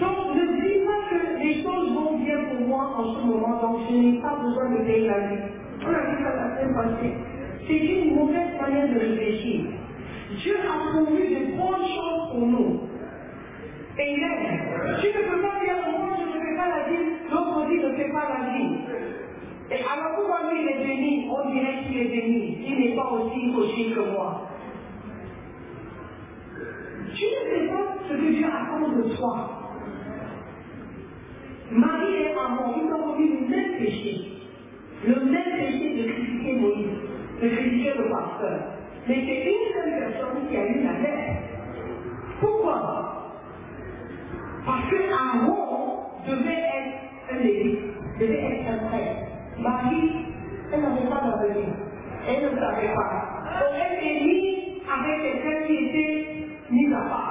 Donc 0.00 0.36
ne 0.36 0.44
dis 0.60 0.84
pas 0.84 1.00
que 1.08 1.38
les 1.42 1.62
choses 1.62 1.94
vont 1.94 2.18
bien 2.18 2.38
pour 2.50 2.68
moi 2.68 2.92
en 2.98 3.14
ce 3.14 3.26
moment, 3.26 3.58
donc 3.62 3.78
je 3.88 3.94
n'ai 3.94 4.20
pas 4.20 4.36
besoin 4.42 4.68
de 4.70 4.84
payer 4.84 5.06
la 5.06 5.18
vie. 5.28 5.42
On 5.82 5.94
a 5.94 6.10
vu 6.10 6.22
ça 6.22 6.36
la 6.36 6.60
semaine 6.60 6.74
passée. 6.74 7.14
C'est 7.66 7.78
une 7.78 8.16
mauvaise 8.16 8.60
manière 8.60 8.88
de 8.88 8.98
réfléchir. 8.98 9.79
Dieu 10.42 10.56
a 10.56 10.90
promis 10.90 11.28
de 11.28 11.56
grandes 11.56 11.86
choses 11.86 12.30
pour 12.32 12.46
nous. 12.46 12.80
Amen. 13.98 14.98
Tu 15.00 15.08
ne 15.08 15.12
peux 15.12 15.42
pas 15.42 15.60
dire, 15.60 15.76
moi 15.90 16.16
je 16.18 16.38
ne 16.38 16.44
fais 16.44 16.56
pas 16.56 16.68
la 16.68 16.88
vie, 16.88 17.04
l'autre 17.30 17.68
dit 17.68 17.78
ne 17.78 17.92
fais 17.92 18.10
pas 18.10 18.26
la 18.28 18.52
vie. 18.52 18.76
Et 19.70 19.84
alors 19.84 20.16
pourquoi 20.16 20.50
lui 20.50 20.62
il 20.62 20.68
est 20.68 20.86
béni? 20.86 21.28
On 21.30 21.50
dirait 21.50 21.84
qu'il 21.84 21.98
est 21.98 22.08
béni. 22.08 22.58
Il 22.66 22.80
n'est 22.80 22.96
pas 22.96 23.10
aussi 23.12 23.52
coché 23.54 23.92
que 23.94 24.00
moi. 24.10 24.48
Tu 27.14 27.24
ne 27.24 27.50
sais 27.50 27.66
pas 27.68 27.96
ce 28.08 28.14
que 28.14 28.30
Dieu 28.30 28.46
attend 28.46 28.88
de 28.88 29.14
toi. 29.16 29.50
Marie 31.70 32.14
et 32.14 32.34
Amon, 32.34 32.74
ils 32.76 32.92
ont 32.92 33.12
commis 33.12 33.28
le 33.28 33.48
même 33.48 33.78
péché. 33.78 34.12
Le 35.06 35.14
même 35.24 35.56
péché 35.56 36.02
de 36.02 36.12
critiquer 36.12 36.52
Moïse, 36.54 36.86
de 37.42 37.48
critiquer 37.48 37.92
le 37.96 38.10
pasteur. 38.10 38.60
Mais 39.08 39.24
c'est 39.24 39.44
une 39.44 39.79
qui 40.50 40.56
a 40.56 40.66
eu 40.66 40.82
la 40.82 40.92
lettre. 40.98 41.42
Pourquoi? 42.40 43.32
Parce 44.66 44.90
que 44.90 44.96
Aaron 45.12 46.00
devait 46.26 46.64
être 46.76 47.32
un 47.32 47.38
lévite, 47.38 47.80
devait 48.18 48.42
être 48.42 48.68
un 48.72 48.88
prêtre. 48.88 49.20
Marie, 49.58 50.26
elle 50.72 50.80
n'avait 50.82 51.08
pas 51.08 51.20
d'avenir. 51.24 51.68
Elle 52.28 52.44
ne 52.44 52.50
savait 52.58 52.94
pas. 52.94 53.10
Donc 53.60 53.74
elle 53.78 54.06
est 54.06 54.20
mise 54.20 54.82
avec 54.90 55.22
quelqu'un 55.22 55.66
qui 55.66 55.74
était 55.86 56.46
mis 56.70 56.92
à 56.92 57.00
part? 57.08 57.29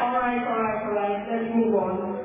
Alright, 0.00 0.42
alright, 0.46 0.82
alright. 0.86 1.28
Let's 1.30 1.54
move 1.56 1.74
on. 1.74 2.16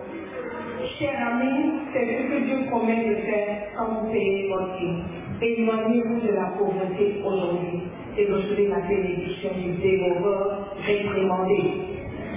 Cher 0.99 1.15
ami, 1.17 1.81
c'est 1.93 2.05
ce 2.05 2.23
que 2.29 2.39
Dieu 2.45 2.67
promet 2.69 3.05
de 3.09 3.15
faire 3.23 3.57
quand 3.77 3.87
vous 4.01 4.11
payez 4.11 4.49
votre 4.49 4.77
dîme. 4.79 5.03
Éloignez-vous 5.41 6.21
de 6.21 6.33
la 6.33 6.45
pauvreté 6.57 7.21
aujourd'hui 7.25 7.83
et 8.17 8.25
recevez 8.31 8.67
la 8.69 8.81
bénédiction 8.81 9.51
du 9.55 9.73
dévoreur 9.81 10.75
réprimandé. 10.85 11.73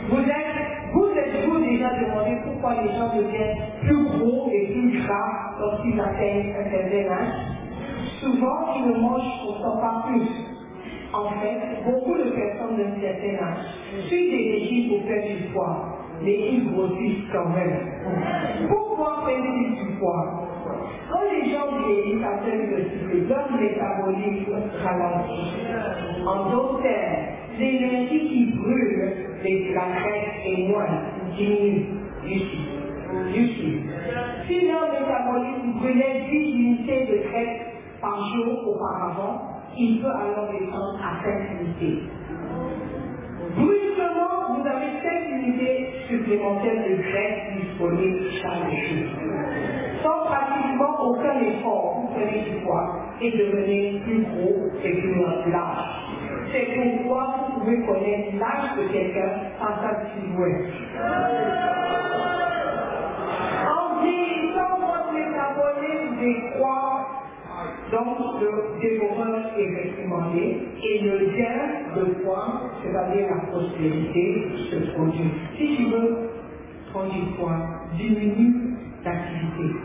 Vous 0.08 0.20
êtes, 0.20 0.92
vous 0.94 1.08
êtes-vous 1.16 1.58
déjà 1.60 1.90
demandé 2.00 2.38
pourquoi 2.44 2.74
les 2.82 2.90
gens 2.94 3.14
deviennent 3.16 3.58
plus 3.82 4.04
gros 4.18 4.50
et 4.52 4.66
plus 4.72 4.98
gras 5.02 5.56
lorsqu'ils 5.60 6.00
atteignent 6.00 6.54
un 6.56 6.70
certain 6.70 7.12
âge? 7.12 7.34
Souvent, 8.20 8.74
ils 8.76 8.88
ne 8.88 8.98
mangent 9.00 9.40
pourtant 9.44 9.78
pas 9.80 10.04
plus. 10.08 10.57
En 11.12 11.30
fait, 11.40 11.84
beaucoup 11.84 12.14
de 12.18 12.30
personnes 12.30 12.76
d'un 12.76 13.00
certain 13.00 13.42
âge 13.42 13.64
suivent 14.06 14.30
des 14.30 14.52
régimes 14.52 14.88
pour 14.90 15.08
faire 15.08 15.24
du 15.26 15.44
poids, 15.52 15.98
mais 16.22 16.52
ils 16.52 16.70
grossissent 16.70 17.24
quand 17.32 17.48
même. 17.48 18.68
Pourquoi 18.68 19.22
prennent-ils 19.22 19.76
du 19.76 19.98
poids? 19.98 20.48
Quand 21.10 21.22
les 21.32 21.50
gens 21.50 21.78
vieillissent 21.78 22.24
à 22.24 22.38
cause 22.44 22.68
de 22.70 22.84
sucre, 22.90 23.28
leur 23.28 23.50
métabolisme 23.58 24.60
ralentit. 24.84 25.52
En 26.26 26.50
d'autres 26.50 26.82
termes, 26.82 27.16
l'énergie 27.58 28.28
qui 28.28 28.52
brûle 28.58 28.98
la 29.74 29.86
graisse 29.98 30.34
est 30.44 30.68
moins, 30.68 30.86
diminue. 31.36 31.86
Ici. 32.26 32.58
Ici. 33.34 33.80
Si 34.46 34.66
leur 34.66 34.92
métabolisme 34.92 35.78
brûlait 35.78 36.26
10 36.30 36.36
unités 36.36 37.06
de 37.06 37.28
graisse 37.28 37.60
par 38.00 38.18
jour 38.34 38.68
auparavant, 38.68 39.57
il 39.78 40.02
peut 40.02 40.10
alors 40.10 40.50
descendre 40.52 40.98
à 41.02 41.22
5 41.24 41.60
unités. 41.60 42.02
Brusquement, 43.56 44.56
vous 44.56 44.66
avez 44.66 44.90
5 45.02 45.30
unités 45.30 45.90
supplémentaires 46.08 46.84
de 46.88 46.96
graisse 47.02 47.62
disponibles 47.62 48.30
chaque 48.42 48.70
jour. 48.70 49.08
Sans 50.02 50.26
pratiquement 50.26 51.00
aucun 51.00 51.40
effort, 51.40 52.00
vous 52.00 52.08
prenez 52.14 52.42
du 52.42 52.64
poids 52.64 52.96
et 53.20 53.30
devenez 53.30 54.00
plus 54.04 54.22
gros 54.24 54.68
et 54.84 54.92
plus 54.92 55.52
large. 55.52 55.84
C'est 56.52 56.66
pourquoi 57.02 57.36
vous 57.54 57.60
pouvez 57.60 57.86
connaître 57.86 58.36
l'âge 58.38 58.76
de 58.78 58.92
quelqu'un 58.92 59.30
par 59.58 59.80
sa 59.82 59.92
silhouette. 60.12 60.72
En 63.68 64.02
vieillissant, 64.02 64.78
votre 64.80 65.12
métabolisme 65.12 66.57
donc 67.90 68.40
le 68.40 68.80
dévoreur 68.80 69.52
est 69.58 69.82
réprimandé 69.82 70.58
et 70.82 70.98
le 71.00 71.18
gain 71.36 71.96
de 71.96 72.04
poids, 72.22 72.70
c'est-à-dire 72.82 73.26
la 73.30 73.46
prospérité, 73.50 74.46
se 74.70 74.76
produit. 74.92 75.30
Si 75.56 75.76
tu 75.76 75.84
veux 75.84 76.30
prendre 76.92 77.12
du 77.12 77.22
poids, 77.38 77.58
diminue 77.96 78.76
l'activité. 79.04 79.76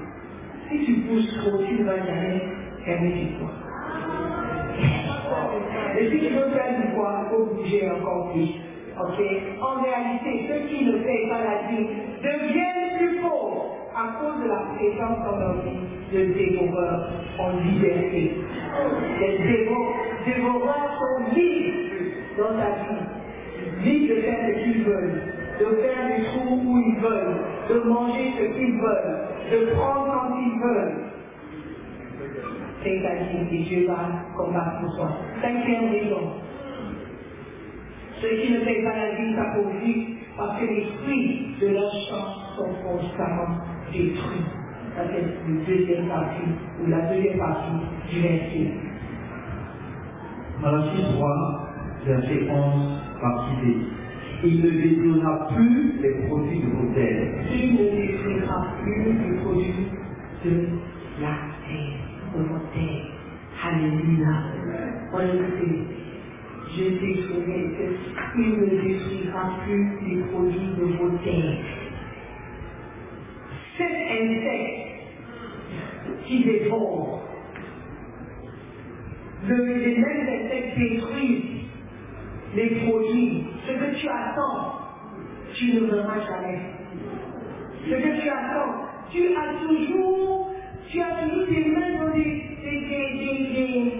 Si 0.70 0.86
tu 0.86 0.94
pousses 1.02 1.38
trop, 1.38 1.58
tu 1.64 1.74
ne 1.76 1.86
vas 1.86 2.06
jamais 2.06 2.42
gagner 2.86 3.12
du 3.12 3.28
poids. 3.38 3.54
Et 6.00 6.10
si 6.10 6.18
tu 6.28 6.34
veux 6.34 6.50
faire 6.50 6.82
du 6.82 6.88
poids, 6.96 7.26
il 7.26 7.30
faut 7.30 7.46
bouger 7.56 7.90
encore 7.90 8.34
plus. 8.34 8.52
En 8.96 9.82
réalité, 9.82 10.48
ceux 10.48 10.68
qui 10.68 10.86
ne 10.86 10.98
payent 11.00 11.30
pas 11.30 11.44
la 11.44 11.68
vie 11.70 11.88
deviennent 12.22 12.98
plus 13.00 13.22
pauvres 13.22 13.63
à 13.96 14.20
cause 14.20 14.44
de 14.44 14.48
la 14.50 14.62
présence 14.76 15.64
vie 15.64 16.18
de 16.18 16.34
dévoreurs 16.34 17.10
en 17.40 17.58
liberté. 17.58 18.32
Les 19.20 19.38
dévoreurs 20.26 21.00
sont 21.00 21.36
libres 21.36 21.84
dans 22.38 22.58
ta 22.58 22.70
vie, 22.82 23.84
libres 23.84 24.16
de 24.16 24.22
faire 24.22 24.40
ce 24.48 24.64
qu'ils 24.64 24.84
veulent, 24.84 25.22
de 25.60 25.66
faire 25.66 26.08
des 26.08 26.24
trous 26.24 26.62
où 26.66 26.78
ils 26.80 27.00
veulent, 27.00 27.38
de 27.70 27.88
manger 27.88 28.34
ce 28.40 28.58
qu'ils 28.58 28.82
veulent, 28.82 29.20
de 29.52 29.72
prendre 29.76 30.06
quand 30.12 30.36
ils 30.40 30.60
veulent, 30.60 31.04
c'est 32.84 33.00
la 33.00 33.16
vie 33.16 33.48
que 33.50 33.70
Dieu 33.70 33.88
va 33.88 34.10
combattre 34.36 34.82
pour 34.82 34.94
soi. 34.96 35.10
Cinquième 35.42 35.90
raison. 35.92 36.34
Ceux 38.22 38.38
qui 38.42 38.54
ne 38.54 38.60
payent 38.60 38.84
pas 38.84 38.96
la 38.96 39.16
vie 39.16 39.36
s'appauvrit 39.36 40.18
parce 40.38 40.60
que 40.60 40.66
les 40.66 40.86
fruits 40.98 41.56
de 41.62 41.68
leur 41.68 41.92
champ 42.10 42.56
sont 42.58 42.74
constamment 42.84 43.73
détruits. 43.94 44.46
Ça, 44.96 45.02
c'est 45.08 45.22
la 45.22 45.66
deuxième 45.66 46.08
partie, 46.08 46.50
ou 46.82 46.90
la 46.90 47.02
deuxième 47.14 47.38
partie 47.40 47.72
du 48.12 48.22
verset. 48.22 48.72
Malachie 50.62 51.04
3, 51.16 51.70
verset 52.06 52.48
11, 52.50 53.02
partie 53.22 53.56
B. 53.62 53.70
Il 54.46 54.62
ne 54.62 54.70
détruira 54.70 55.48
plus 55.56 55.94
les 56.02 56.28
produits 56.28 56.60
de 56.60 56.68
vos 56.68 56.94
terres. 56.94 57.34
Il 57.54 57.74
ne 57.74 57.90
détruira 57.96 58.68
plus 58.84 59.14
les 59.14 59.38
produits 59.42 59.88
de 60.46 60.68
la 61.22 61.36
terre 61.66 62.00
de 62.36 62.44
vos 62.44 62.60
terres. 62.74 63.06
Alléluia. 63.66 64.34
Regardez, 65.14 65.88
je 66.76 66.84
détruirai 66.84 67.72
il 68.36 68.50
ne 68.50 68.66
détruira 68.66 69.60
plus 69.64 69.90
les 70.08 70.24
produits 70.24 70.74
de 70.78 70.86
vos 70.98 71.18
terres. 71.24 71.73
Cet 73.78 73.92
insecte 73.92 74.84
qui 76.26 76.44
dévore, 76.44 77.22
le, 79.48 79.74
les 79.78 79.98
mêmes 79.98 80.28
insectes 80.30 80.78
détruisent 80.78 81.66
les 82.56 82.70
produits. 82.86 83.46
Ce 83.68 83.72
que 83.72 84.00
tu 84.00 84.08
attends, 84.08 84.80
tu 85.54 85.74
ne 85.74 85.80
verras 85.88 86.20
jamais. 86.20 86.60
Ce 87.86 87.96
que 87.96 88.22
tu 88.22 88.30
attends, 88.30 88.86
tu 89.12 89.36
as 89.36 89.68
toujours 89.68 90.54
tu 90.90 91.02
as 91.02 91.24
toujours 91.24 91.48
tes 91.48 91.66
mains 91.72 91.98
dans 91.98 92.14
des, 92.14 92.24
des, 92.62 92.80
des, 92.82 93.38
des, 93.54 93.92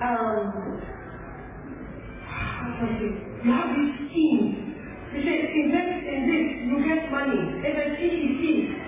um, 0.00 0.80
you 3.44 3.52
have 3.52 3.74
these 3.74 3.94
schemes. 4.10 4.74
You 5.14 5.22
say, 5.22 5.36
invest 5.64 6.06
in 6.06 6.20
this, 6.26 6.46
you 6.68 6.76
get 6.84 7.10
money. 7.10 7.56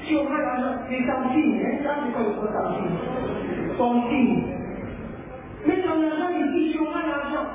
Tu 0.08 0.16
auras 0.16 0.40
l'argent, 0.40 0.88
des 0.88 1.04
centimes. 1.04 1.60
Hein, 1.66 1.84
ça, 1.84 1.96
c'est 2.02 2.12
comme 2.14 2.32
ça, 2.40 2.62
centimes. 2.64 2.96
Centimes. 3.76 4.42
Mets 5.66 5.82
ton 5.82 6.00
argent 6.00 6.30
ici, 6.32 6.72
tu 6.72 6.78
auras 6.80 7.02
l'argent. 7.06 7.46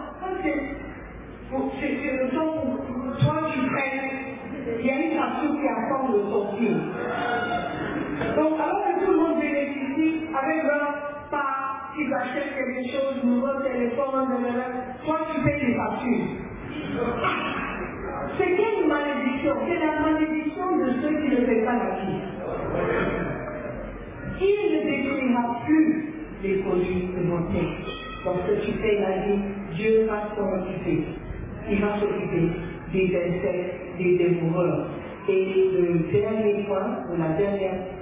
C'est, 0.43 0.59
c'est 1.81 2.13
le 2.13 2.29
temps 2.29 2.53
où 2.63 3.23
toi, 3.23 3.49
tu 3.51 3.59
prennes. 3.59 4.23
Il 4.79 4.85
y 4.85 4.89
a 4.91 4.93
une 4.93 5.17
facture 5.17 5.51
qui 5.59 5.67
attend 5.67 6.13
le 6.13 6.19
centime. 6.29 6.81
Donc, 8.35 8.53
alors 8.59 8.83
que 8.85 9.03
tout 9.03 9.11
le 9.11 9.17
monde 9.17 9.39
bénéficie 9.39 10.27
avec 10.29 10.63
leur 10.63 11.27
part, 11.31 11.91
ils 11.97 12.13
achètent 12.13 12.53
quelque 12.55 12.87
chose, 12.91 13.23
nouveau 13.23 13.61
téléphone, 13.63 14.27
toi 15.03 15.17
tu 15.33 15.41
payes 15.41 15.65
les 15.65 15.75
factures. 15.75 16.27
C'est 18.37 18.55
quelle 18.55 18.87
malédiction 18.87 19.55
C'est 19.67 19.79
la 19.79 19.99
malédiction 20.01 20.77
de 20.77 20.93
ceux 21.01 21.21
qui 21.21 21.29
ne 21.29 21.45
paient 21.45 21.65
pas 21.65 21.73
la. 21.73 22.02
Il 24.43 24.75
ne 24.75 24.83
détruira 24.83 25.61
plus 25.65 26.13
les 26.43 26.55
produits 26.63 27.09
de 27.15 27.23
mon 27.23 27.43
texte. 27.51 27.89
Lorsque 28.25 28.65
tu 28.65 28.71
payes 28.73 28.99
la 28.99 29.25
vie, 29.25 29.39
Dieu 29.75 30.07
va 30.07 30.29
s'en 30.35 30.61
occuper. 30.61 31.03
Il 31.69 31.79
va 31.81 31.99
s'occuper 31.99 32.49
des 32.91 33.07
insectes, 33.15 33.97
des 33.97 34.17
dévoreurs. 34.17 34.89
Et 35.29 35.69
le 35.71 36.11
dernier 36.11 36.63
point, 36.65 36.99
ou 37.09 37.17
la 37.17 37.29
dernière 37.37 37.93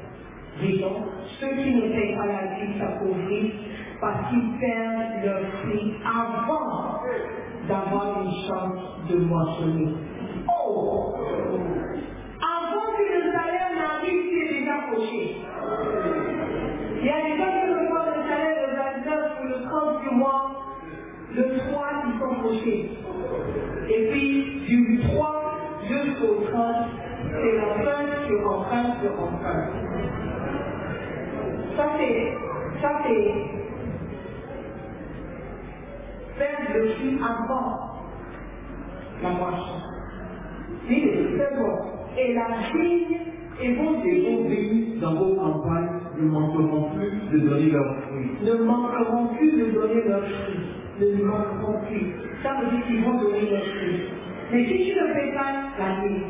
Disons, 0.60 1.06
ceux 1.40 1.48
qui 1.48 1.74
ne 1.76 1.94
payent 1.94 2.16
pas 2.16 2.26
la 2.26 2.56
vie 2.56 2.78
s'appauvrissent 2.78 3.54
parce 4.02 4.30
qu'ils 4.30 4.60
perdent 4.60 5.26
leur 5.26 5.42
prix 5.62 5.94
avant 6.06 7.00
d'avoir 7.68 8.22
une 8.22 8.32
chance 8.48 9.08
de 9.10 9.18
moissonner. 9.18 9.94
Oh 10.50 11.16
Avant 12.42 12.98
que 12.98 13.04
le 13.04 13.32
salaire 13.32 13.72
n'arrive, 13.76 14.24
c'est 14.30 14.54
déjà 14.60 14.82
fauché. 14.92 15.41
Il 17.02 17.08
y 17.08 17.10
a 17.10 17.22
des 17.24 17.36
gens 17.36 17.52
qui 17.52 17.74
reçoivent 17.74 18.16
le 18.16 18.30
salaire 18.30 18.68
le 18.68 18.76
29 18.76 19.32
ou 19.42 19.48
le 19.48 19.64
30 19.64 20.02
du 20.04 20.16
mois, 20.16 20.52
le 21.34 21.58
3 21.58 21.88
ils 22.06 22.20
sont 22.20 22.36
fauchés. 22.44 22.92
Et 23.90 24.12
puis, 24.12 24.62
du 24.68 25.00
3 25.08 25.54
jusqu'au 25.88 26.46
30, 26.52 26.76
c'est 27.24 27.56
la 27.58 27.84
fin 27.84 28.28
sur 28.28 28.52
emprunt 28.52 28.96
sur 29.02 29.20
emprunt. 29.20 29.68
Ça 31.76 31.86
c'est, 31.98 32.38
ça 32.84 32.90
c'est 33.04 33.34
faire 36.38 36.74
le 36.76 36.90
fruit 36.90 37.20
avant 37.20 37.80
la 39.24 39.30
moisson. 39.30 39.82
C'est 40.88 41.56
bon. 41.58 41.80
Et 42.16 42.34
la 42.36 42.48
vigne 42.72 43.31
et 43.64 43.74
vos 43.76 44.44
vignes 44.48 45.00
dans 45.00 45.14
vos 45.16 45.36
campagnes 45.36 45.90
ne 46.20 46.28
manqueront 46.28 46.90
plus 46.92 47.12
de 47.32 47.48
donner 47.48 47.72
leurs 47.72 47.96
fruits. 48.02 48.32
Ne 48.44 48.64
manqueront 48.64 49.28
plus 49.36 49.52
de 49.52 49.72
donner 49.72 50.04
leurs 50.08 50.26
fruits. 50.26 50.60
Ne 51.00 51.24
manqueront 51.24 51.80
plus. 51.88 52.14
Ça 52.44 52.56
veut 52.60 52.72
dire 52.72 52.86
qu'ils 52.86 53.04
vont 53.04 53.18
donner 53.18 53.50
leurs 53.50 53.66
fruits. 53.66 54.02
Mais 54.52 54.66
si 54.66 54.92
tu 54.92 55.00
ne 55.00 55.14
fais 55.14 55.34
pas 55.34 56.06
vie, 56.06 56.24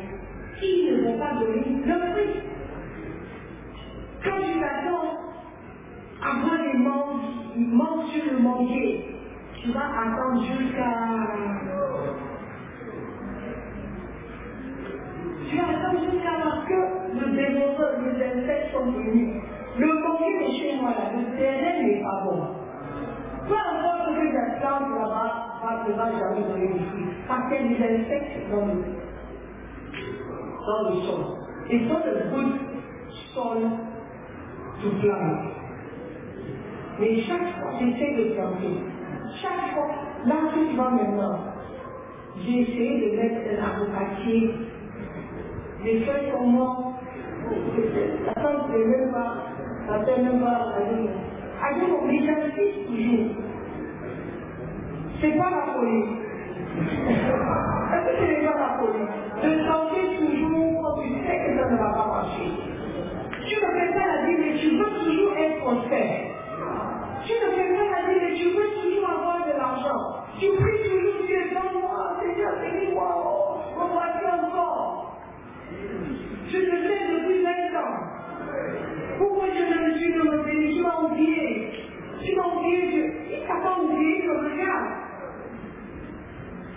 ils 0.61 0.97
ne 0.97 1.03
vont 1.03 1.17
pas 1.17 1.33
donner 1.39 1.85
leurs 1.85 2.11
fruits. 2.11 2.41
Quand 4.23 4.37
tu 4.37 4.59
t'attends 4.59 5.17
avant 6.23 6.63
les 6.63 6.77
manques, 6.77 7.21
sur 8.13 8.33
le 8.33 8.39
manger, 8.39 9.05
tu 9.61 9.71
vas 9.71 9.79
attendre 9.79 10.43
jusqu'à. 10.43 11.40
Va 25.89 26.11
jamais 26.11 26.45
des 26.59 26.79
fruits. 26.85 27.05
Parce 27.27 27.53
a 27.53 27.63
des 27.63 27.75
insectes 27.75 28.51
dans 28.51 28.65
le, 28.65 28.83
dans 30.65 30.89
le 30.89 31.01
sol. 31.01 31.23
Et 31.69 31.79
sont 31.87 32.01
le 32.05 32.35
good 32.35 32.53
sol 33.33 33.57
to 34.81 34.89
plant. 35.01 35.51
Mais 36.99 37.21
chaque 37.21 37.59
fois, 37.59 37.71
j'essaie 37.79 38.15
de 38.15 38.33
planter. 38.33 38.77
Chaque 39.41 39.73
fois, 39.73 39.87
là 40.25 40.35
où 40.45 40.69
tu 40.69 40.75
vas 40.75 40.89
maintenant, 40.89 41.39
j'ai 42.37 42.61
essayé 42.61 43.11
de 43.11 43.17
mettre 43.17 43.41
un 43.49 43.81
avocatier. 43.81 44.53
J'ai 45.83 45.99
fait 46.01 46.31
comment 46.37 46.93
La 48.25 48.33
femme 48.41 48.71
ne 48.71 48.85
même 48.85 49.11
pas, 49.11 49.35
la 49.89 50.17
même 50.17 50.39
pas 50.41 50.73
la 50.77 50.93
vie. 50.93 51.09
A 51.61 51.73
dit, 51.73 51.91
on 51.91 52.09
j'insiste 52.09 52.87
toujours. 52.87 53.50
C'est 55.21 55.37
pas 55.37 55.49
la 55.49 55.73
folie. 55.73 56.03
Est-ce 57.91 58.05
que 58.05 58.17
ce 58.17 58.25
n'est 58.25 58.45
pas 58.45 58.57
la 58.57 58.71
folie 58.79 59.07
De 59.43 59.49
tenter 59.67 60.05
toujours 60.17 60.81
quand 60.81 61.01
tu 61.01 61.09
sais 61.25 61.37
que 61.37 61.59
ça 61.59 61.69
ne 61.69 61.77
va 61.77 61.89
pas 61.93 62.07
marcher? 62.07 62.51
Tu 63.47 63.55
ne 63.55 63.61
fais 63.61 63.93
pas 63.93 64.07
la 64.07 64.25
vie, 64.25 64.37
mais 64.39 64.53
tu 64.59 64.77
veux 64.77 64.91
toujours 65.05 65.37
être 65.37 65.59
prospère. 65.59 66.21
Tu 67.25 67.33
ne 67.33 67.51
fais 67.51 67.69
pas 67.73 67.85
la 67.85 68.01
vie, 68.07 68.19
mais 68.21 68.33
tu 68.35 68.49
veux 68.49 68.69
toujours 68.81 69.09
avoir 69.09 69.45
de 69.45 69.57
l'argent 69.57 70.21
pries 70.49 70.89
toujours 70.89 71.25
Dieu, 71.27 71.49
donne-moi, 71.53 72.17
Seigneur, 72.19 72.53
bénis-moi, 72.61 73.07
oh, 73.15 73.59
mon 73.77 73.87
voiture 73.93 74.33
encore. 74.43 75.21
Je 76.47 76.57
te 76.57 76.71
sais 76.71 76.99
depuis 77.11 77.43
20 77.43 77.51
ans. 77.79 77.95
Pourquoi 79.19 79.45
je 79.53 79.61
ne 79.61 79.87
me 79.87 79.97
suis 79.97 80.13
pas 80.13 80.43
béni 80.43 80.75
Tu 80.75 80.81
m'as 80.81 81.01
oublié. 81.01 81.71
Tu 82.23 82.35
m'as 82.35 82.47
oublié, 82.47 82.87
Dieu. 82.87 83.13
Il 83.31 83.47
t'a 83.47 83.55
pas 83.61 83.79
oublié, 83.81 84.23
le 84.23 84.37
regarde. 84.37 84.87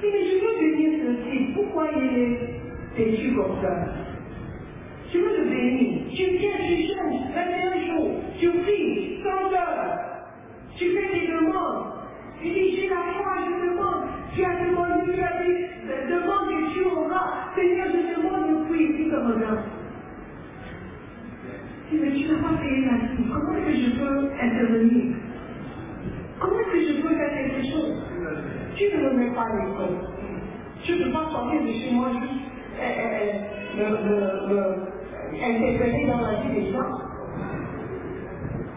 Si 0.00 0.06
mais 0.12 0.24
je 0.24 0.44
veux 0.44 0.58
bénir 0.60 1.00
ceci, 1.06 1.52
pourquoi 1.54 1.86
il 1.96 2.18
est 2.18 2.38
têtu 3.04 3.34
comme 3.34 3.60
ça 3.62 3.86
Tu 5.10 5.18
veux 5.18 5.36
le 5.38 5.50
bénir. 5.50 6.00
Tu 6.10 6.24
viens, 6.38 6.58
tu 6.66 6.76
changes, 6.88 7.34
21 7.34 7.86
jours, 7.86 8.10
tu 8.38 8.50
pries, 8.50 9.20
100 9.22 9.28
heures. 9.28 9.98
Tu 10.76 10.84
fais 10.86 11.20
des 11.20 11.26
demandes. 11.28 11.92
Tu 12.40 12.48
dis, 12.48 12.76
j'ai 12.76 12.88
la 12.88 12.96
foi, 12.96 13.36
je 13.46 13.68
demande. 13.68 14.04
Tu 14.34 14.44
as 14.44 14.64
demandé, 14.64 15.12
tu 15.12 15.22
as 15.22 15.42
dit, 15.42 16.10
demande 16.10 16.50
et 16.50 16.74
tu 16.74 16.84
auras. 16.84 17.54
Seigneur, 17.54 17.86
je 17.92 18.16
demande 18.16 18.48
de 18.50 18.68
prier, 18.68 18.88
puis 18.94 19.10
comme 19.10 19.30
un 19.30 19.62
Si 21.88 21.96
mais 21.96 22.10
tu 22.10 22.26
n'as 22.26 22.42
pas 22.42 22.56
payé 22.58 22.86
la 22.86 22.96
vie, 23.06 23.24
comment 23.32 23.56
est-ce 23.56 23.66
que 23.66 23.76
je 23.76 24.00
peux 24.00 24.30
intervenir? 24.40 25.14
Comment 26.40 26.58
est-ce 26.58 26.72
que 26.72 26.80
je 26.80 27.02
peux 27.02 27.14
faire 27.14 27.32
quelque 27.32 27.62
chose? 27.70 28.02
Tu 28.74 28.84
ne 28.84 29.02
me 29.04 29.12
mets 29.12 29.34
pas 29.34 29.42
à 29.42 29.64
l'école. 29.64 30.08
Tu 30.82 30.92
ne 30.92 31.04
peux 31.04 31.12
pas 31.12 31.30
sortir 31.30 31.62
de 31.62 31.72
chez 31.72 31.92
moi 31.92 32.10
juste 32.20 32.43
me, 33.76 34.54
me 34.54 34.94
interférer 35.42 36.06
dans 36.06 36.20
la 36.20 36.40
vie 36.40 36.54
des 36.54 36.72
gens. 36.72 37.00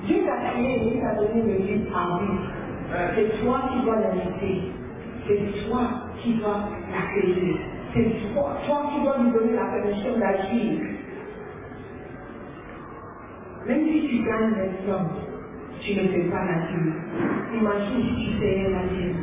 Dieu 0.05 0.23
t'a 0.25 0.51
créé 0.51 0.95
et 0.95 1.01
t'a 1.01 1.15
donné 1.15 1.41
le 1.41 1.57
libre 1.65 1.95
arbitre. 1.95 2.51
C'est 3.15 3.43
toi 3.43 3.61
qui 3.71 3.85
dois 3.85 3.99
l'inviter. 3.99 4.71
C'est 5.27 5.67
toi 5.67 5.81
qui 6.21 6.33
dois 6.35 6.69
l'accueillir. 6.91 7.57
C'est 7.93 8.33
toi, 8.33 8.57
toi 8.65 8.89
qui 8.93 9.03
dois 9.03 9.17
lui 9.19 9.31
donner 9.31 9.53
la 9.53 9.65
permission 9.65 10.17
d'agir. 10.17 10.79
Même 13.67 13.85
si 13.87 14.07
tu 14.07 14.23
gagnes 14.23 14.51
maintenant, 14.51 15.09
tu 15.81 15.95
ne 15.95 16.07
fais 16.07 16.29
pas 16.29 16.45
la 16.45 16.67
vie. 16.67 16.93
Imagine 17.59 18.03
si 18.03 18.25
tu 18.25 18.39
fais 18.39 18.69
la 18.69 18.83
vie. 18.87 19.13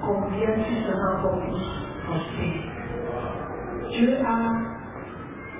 Combien 0.00 0.54
tu 0.64 0.74
seras 0.82 1.18
encore 1.18 1.40
plus 1.40 1.60
prospère. 2.06 2.70
Dieu 3.90 4.16
a 4.24 4.69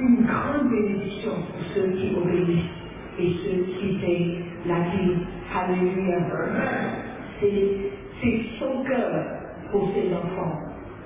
une 0.00 0.24
grande 0.24 0.70
bénédiction 0.70 1.32
pour 1.32 1.62
ceux 1.74 1.90
qui 1.92 2.14
obéissent 2.16 2.64
et 3.18 3.32
ceux 3.44 3.64
qui 3.74 3.98
font 4.00 4.68
la 4.68 4.80
vie. 4.80 5.16
Alléluia. 5.54 6.18
C'est 7.40 8.40
son 8.58 8.84
cœur 8.84 9.10
pour 9.70 9.90
ses 9.94 10.12
enfants, 10.14 10.58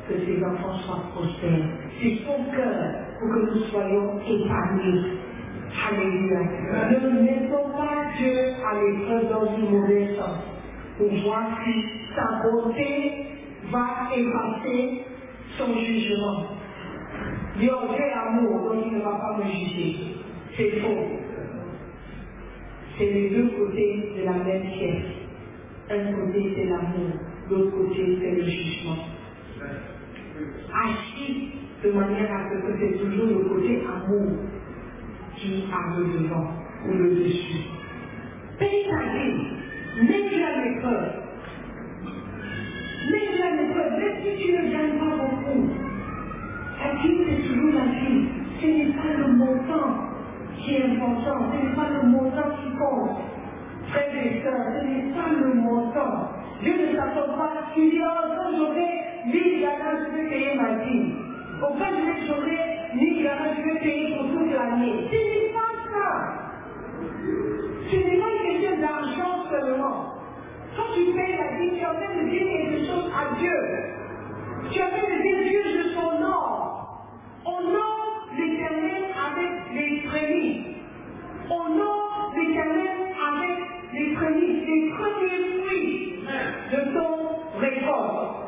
que 0.08 0.14
ses 0.24 0.44
enfants 0.44 0.78
soient 0.84 1.04
prospères. 1.14 1.68
C'est 2.00 2.18
son 2.26 2.44
cœur 2.54 2.76
pour 3.18 3.28
que 3.34 3.40
nous 3.50 3.64
soyons 3.70 4.20
épargnés. 4.20 5.00
Alléluia. 5.88 6.40
Ne 6.90 7.22
mettons 7.22 7.70
pas 7.70 8.12
Dieu 8.18 8.36
à 8.64 8.74
l'épreuve 8.80 9.28
dans 9.30 9.56
une 9.56 9.70
mauvaise 9.70 10.16
sens 10.16 10.38
pour 10.98 11.08
voir 11.24 11.48
si 11.64 11.84
sa 12.14 12.42
bonté 12.42 13.26
va 13.72 14.08
effacer 14.14 15.04
son 15.58 15.78
jugement. 15.80 16.46
Dieu 17.58 17.70
est 17.70 18.12
amour, 18.12 18.72
donc 18.72 18.84
il 18.86 18.98
ne 18.98 19.02
va 19.02 19.12
pas 19.12 19.38
me 19.38 19.44
juger. 19.50 19.96
C'est 20.56 20.80
faux. 20.80 21.06
C'est 22.98 23.10
les 23.10 23.30
deux 23.30 23.48
côtés 23.48 24.12
de 24.18 24.24
la 24.24 24.32
même 24.32 24.62
pièce. 24.62 25.24
Un 25.90 26.12
côté 26.14 26.52
c'est 26.56 26.64
l'amour, 26.64 27.12
l'autre 27.50 27.70
côté 27.76 28.18
c'est 28.20 28.30
le 28.30 28.44
jugement. 28.44 28.96
Agis 30.72 31.50
de 31.84 31.90
manière 31.92 32.32
à 32.32 32.50
ce 32.50 32.54
que 32.56 32.78
c'est 32.80 32.98
toujours 32.98 33.26
le 33.26 33.44
côté 33.48 33.82
amour 33.86 34.32
qui 35.36 35.64
a 35.72 35.98
le 35.98 36.04
devant 36.04 36.50
ou 36.88 36.92
le 36.92 37.14
dessus. 37.16 37.64
Paye 38.58 38.86
ta 38.88 39.12
vie, 39.12 40.06
mets-tu 40.06 40.42
à 40.42 40.64
l'épreuve. 40.64 41.12
Mets-tu 43.10 43.42
à 43.42 43.50
l'épreuve, 43.56 43.92
même 43.98 44.16
si 44.22 44.42
tu 44.42 44.52
gagnes 44.52 44.98
pas 44.98 45.16
beaucoup. 45.16 45.68
La 46.82 46.92
vie, 47.02 47.18
c'est 47.26 47.48
toujours 47.48 47.72
la 47.74 47.86
vie. 47.86 48.28
Ce 48.60 48.66
n'est 48.66 48.92
pas 48.92 49.12
le 49.18 49.32
montant 49.34 50.14
qui 50.56 50.74
est 50.74 50.84
important, 50.84 51.52
ce 51.52 51.66
n'est 51.66 51.74
pas 51.74 51.90
le 51.90 52.08
montant 52.08 52.50
qui 52.56 52.70
compte. 52.78 53.18
Frères 53.88 54.14
et 54.14 54.42
pas 55.14 55.30
le 55.30 55.54
montant. 55.54 56.30
Dieu 56.62 56.74
ne 56.74 56.96
s'attend 56.96 57.36
pas, 57.36 57.52
tu 57.74 57.90
dis, 57.90 58.00
oh, 58.02 58.28
quand 58.36 58.56
j'aurai 58.56 58.88
1000 59.26 59.60
dollars, 59.60 59.96
je 60.06 60.16
vais 60.16 60.28
payer 60.28 60.54
ma 60.54 60.84
vie. 60.84 61.12
Au 61.62 61.66
quand 61.66 61.94
j'aurai 62.26 62.60
1000 62.94 63.22
dollars, 63.22 63.36
je 63.56 63.62
vais 63.62 63.80
payer 63.80 64.16
pour 64.16 64.26
toute 64.28 64.52
l'année. 64.52 65.08
Ce 65.10 65.16
n'est 65.16 65.52
pas 65.52 65.72
ça. 65.90 66.10
Ce 67.90 67.96
n'est 67.96 68.18
pas 68.18 68.30
une 68.32 68.42
question 68.42 68.80
d'argent 68.80 69.44
seulement. 69.50 70.14
Quand 70.76 70.92
tu 70.94 71.12
payes 71.12 71.36
la 71.36 71.58
vie, 71.58 71.70
tu 71.70 71.80
es 71.80 71.86
en 71.86 71.94
train 71.94 72.22
de 72.22 72.28
dire 72.28 72.46
quelque 72.46 72.86
chose 72.86 73.10
à 73.14 73.34
Dieu. 73.38 73.58
Tu 74.70 74.78
es 74.78 74.82
en 74.82 74.88
train 74.88 75.16
de 75.16 75.22
dire, 75.22 75.38
Dieu, 75.48 75.62
je 75.64 75.94
t'honore. 75.94 77.04
Honore 77.44 77.83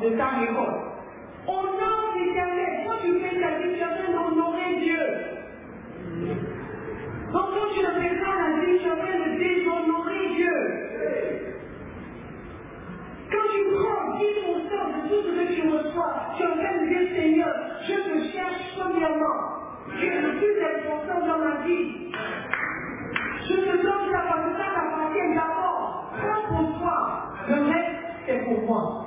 de 0.03 0.17
ta 0.17 0.29
récolte. 0.41 0.83
Honore 1.47 2.15
l'éternel. 2.19 2.85
Quand 2.87 2.99
tu 3.03 3.21
fais 3.21 3.41
ta 3.41 3.59
vie, 3.59 3.75
tu 3.75 3.81
es 3.81 3.85
en 3.85 3.89
train 3.89 4.13
d'honorer 4.13 4.77
Dieu. 4.81 5.01
Donc 7.33 7.47
quand 7.55 7.69
tu 7.75 7.81
ne 7.81 7.91
fais 8.01 8.17
pas 8.21 8.35
la 8.39 8.61
vie, 8.61 8.79
tu 8.79 8.87
es 8.87 8.91
en 8.91 8.97
train 8.97 9.19
de 9.19 9.39
déshonorer 9.39 10.29
Dieu. 10.35 10.57
Quand 13.31 13.47
tu 13.53 13.61
prends 13.75 14.19
10% 14.19 14.87
de 14.95 15.09
tout 15.09 15.23
ce 15.23 15.33
que 15.35 15.55
tu 15.55 15.69
reçois, 15.69 16.15
tu 16.37 16.43
es 16.43 16.47
en 16.47 16.53
train 16.53 16.83
de 16.83 16.87
dire 16.89 17.17
Seigneur, 17.17 17.55
je 17.83 17.95
te 17.95 18.33
cherche 18.33 18.79
premièrement. 18.79 19.39
Tu 19.99 20.07
es 20.07 20.21
le 20.21 20.39
plus 20.39 20.57
important 20.63 21.27
dans 21.27 21.39
ma 21.39 21.67
vie. 21.67 22.13
Je 23.49 23.55
te 23.55 23.77
donne 23.83 24.13
ça 24.13 24.23
parce 24.29 24.45
que 24.45 24.57
ça 24.59 24.67
t'appartient 24.75 25.35
d'abord. 25.35 26.13
Prends 26.17 26.55
pour 26.55 26.79
toi. 26.79 26.97
Le 27.49 27.55
reste, 27.63 28.01
c'est 28.27 28.45
pour 28.45 28.63
moi. 28.63 29.07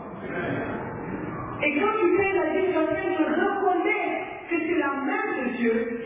Et 1.62 1.80
quand 1.80 1.92
tu 2.00 2.18
fais 2.18 2.34
la 2.34 2.54
vie, 2.54 2.66
tu 2.68 2.72
es 2.72 2.78
en 2.78 2.86
train 2.86 3.12
de 3.12 3.26
reconnaître 3.26 4.20
que 4.50 4.56
c'est 4.60 4.80
la 4.80 4.94
main 4.94 5.26
de 5.44 5.58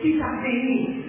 Dieu 0.04 0.12
qui 0.12 0.20
t'a 0.20 0.42
béni. 0.44 1.03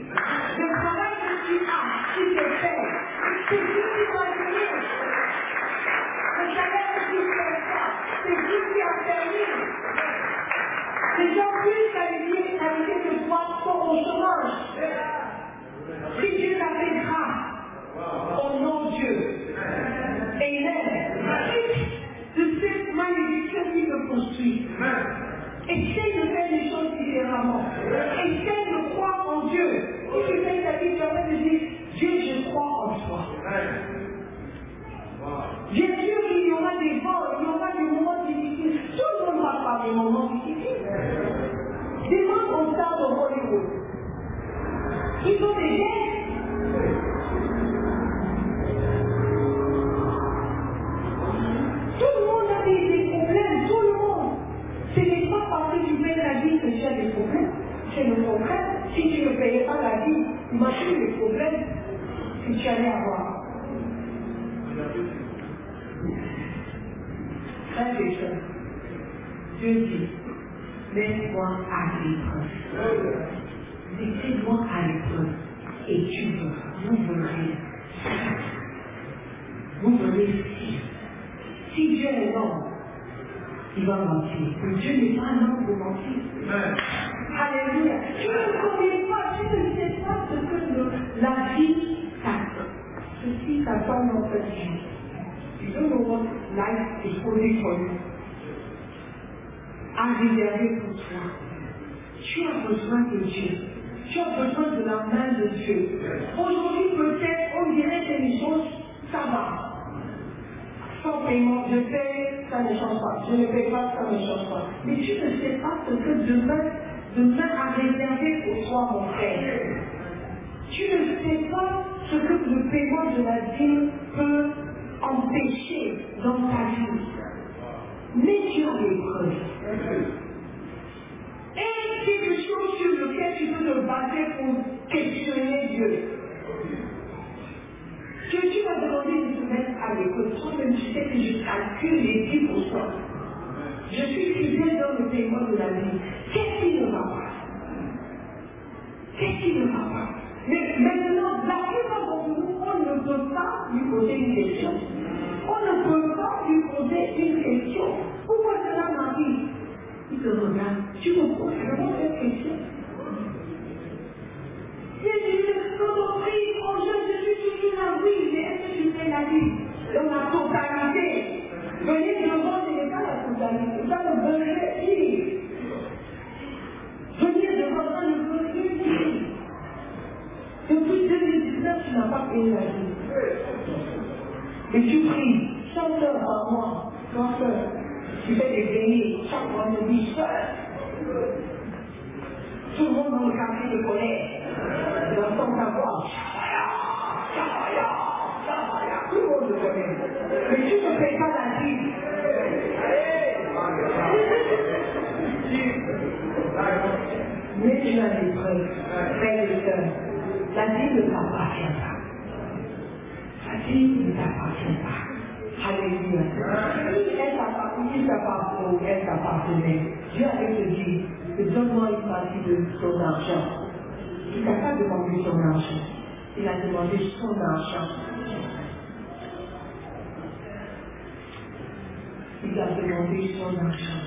Demandé 232.72 233.34
son 233.38 233.58
argent. 233.58 234.00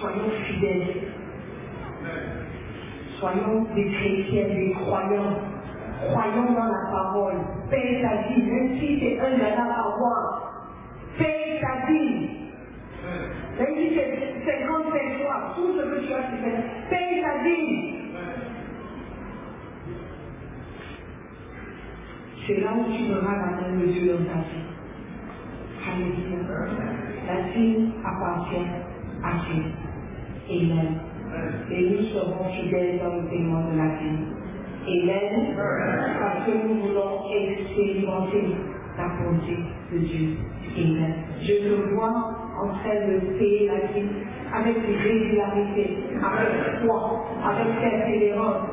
Soyons 0.00 0.30
fidèles. 0.46 1.12
Soyons 3.18 3.66
des 3.74 3.86
chrétiens, 3.90 4.48
des 4.48 4.72
croyants. 4.72 5.38
Croyons 6.08 6.52
dans 6.52 6.64
la 6.64 6.90
parole. 6.90 7.36
Paye 7.70 8.02
ta 8.02 8.28
vie, 8.28 8.42
même 8.42 8.78
si 8.78 8.98
c'est 9.00 9.20
un 9.20 9.30
dollar 9.36 9.68
par 9.68 9.98
mois. 9.98 10.52
Paye 11.18 11.60
ta 11.60 11.86
vie. 11.86 12.30
Même 13.58 13.76
si 13.76 13.94
c'est 13.94 14.52
55 14.58 15.22
fois, 15.22 15.52
tout 15.54 15.72
ce 15.76 15.82
que 15.82 16.06
tu 16.06 16.12
as 16.12 16.22
fait, 16.22 16.64
paye 16.88 17.22
ta 17.22 17.44
vie. 17.44 17.94
C'est 22.46 22.60
là 22.60 22.70
où 22.74 22.84
tu 22.90 23.04
verras 23.12 23.36
la 23.36 23.60
main 23.60 23.76
de 23.76 23.86
dans 23.86 24.24
ta 24.24 24.40
vie. 24.40 24.70
Alléluia. 25.86 26.99
La 27.30 27.42
vie 27.52 27.92
appartient 28.04 28.66
à 29.22 29.30
Dieu. 29.46 29.62
Amen. 30.50 30.94
Et 31.70 31.90
nous 31.90 32.02
serons 32.08 32.44
fidèles 32.50 32.98
dans 32.98 33.22
le 33.22 33.28
paiement 33.28 33.70
de 33.70 33.76
la 33.76 33.94
vie. 33.98 34.18
Amen. 34.88 35.54
Parce 36.18 36.44
que 36.44 36.50
nous 36.50 36.80
voulons 36.80 37.30
expérimenter 37.30 38.56
la 38.98 39.08
bonté 39.22 39.58
de 39.92 39.98
Dieu. 39.98 40.38
Amen. 40.76 41.14
Je 41.40 41.52
te 41.52 41.94
vois 41.94 42.34
en 42.60 42.68
train 42.78 43.06
de 43.06 43.38
payer 43.38 43.68
la 43.68 43.86
vie 43.92 44.08
avec 44.52 44.76
régularité, 44.78 45.98
avec 46.16 46.82
foi, 46.82 47.24
avec 47.44 47.78
persévérance. 47.78 48.70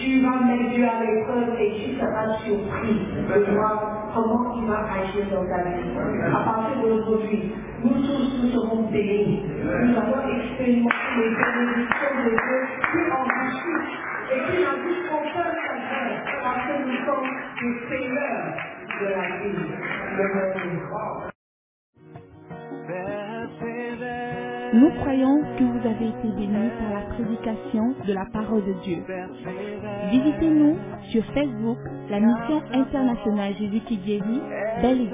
Tu 0.00 0.22
vas 0.22 0.40
mettre 0.44 0.70
Dieu 0.74 0.84
à 0.84 1.04
l'épreuve 1.04 1.60
et 1.60 1.72
tu 1.76 1.96
seras 2.00 2.36
surpris 2.44 2.98
de 3.28 3.52
voir 3.52 4.10
comment 4.12 4.54
il 4.56 4.66
va 4.66 4.80
agir 4.92 5.24
dans 5.30 5.46
ta 5.46 5.62
vie. 5.62 6.34
À 6.34 6.44
partir 6.44 6.82
d'aujourd'hui, 6.82 7.52
nous 7.84 8.02
tous 8.02 8.42
nous 8.42 8.50
serons 8.52 8.82
bénis. 8.90 9.42
Nous 9.44 9.96
avons 9.98 10.22
expérimenté 10.38 10.96
les 11.18 11.30
bénédictions 11.30 12.16
de 12.24 12.30
Dieu 12.30 12.60
qui 12.92 13.12
enrichissent 13.12 13.98
et 14.32 14.40
qui 14.52 14.64
n'enrichissent 14.64 15.12
aucun 15.12 15.50
chagrin 15.62 16.10
parce 16.42 16.66
que 16.68 16.74
nous 16.84 17.06
sommes 17.06 17.30
les 17.62 17.76
seigneurs 17.88 18.54
de 19.00 19.06
la 19.06 19.26
vie. 19.38 19.68
Le 20.18 20.26
Nous 24.74 24.90
croyons 25.00 25.40
que 25.58 25.64
vous 25.64 25.88
avez 25.88 26.08
été 26.08 26.28
bénis 26.36 26.70
par 26.78 26.92
la 26.94 27.06
prédication 27.14 27.94
de 28.06 28.12
la 28.14 28.26
parole 28.32 28.64
de 28.66 28.74
Dieu. 28.84 29.02
Visitez-nous 30.10 30.76
sur 31.10 31.24
Facebook, 31.34 31.78
la 32.10 32.20
mission 32.20 32.62
internationale 32.72 33.54
Jésus 33.58 33.80
qui 33.86 33.98
guérit, 33.98 34.42
Belle 34.82 35.08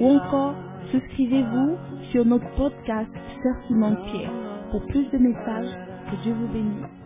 ou 0.00 0.08
encore 0.16 0.54
souscrivez-vous 0.92 1.78
sur 2.12 2.26
notre 2.26 2.48
podcast 2.56 3.10
Sœur 3.42 3.54
Simone 3.66 3.96
Pierre. 4.12 4.30
Pour 4.70 4.84
plus 4.86 5.06
de 5.10 5.18
messages, 5.18 5.74
que 6.10 6.22
Dieu 6.22 6.34
vous 6.34 6.48
bénisse. 6.48 7.01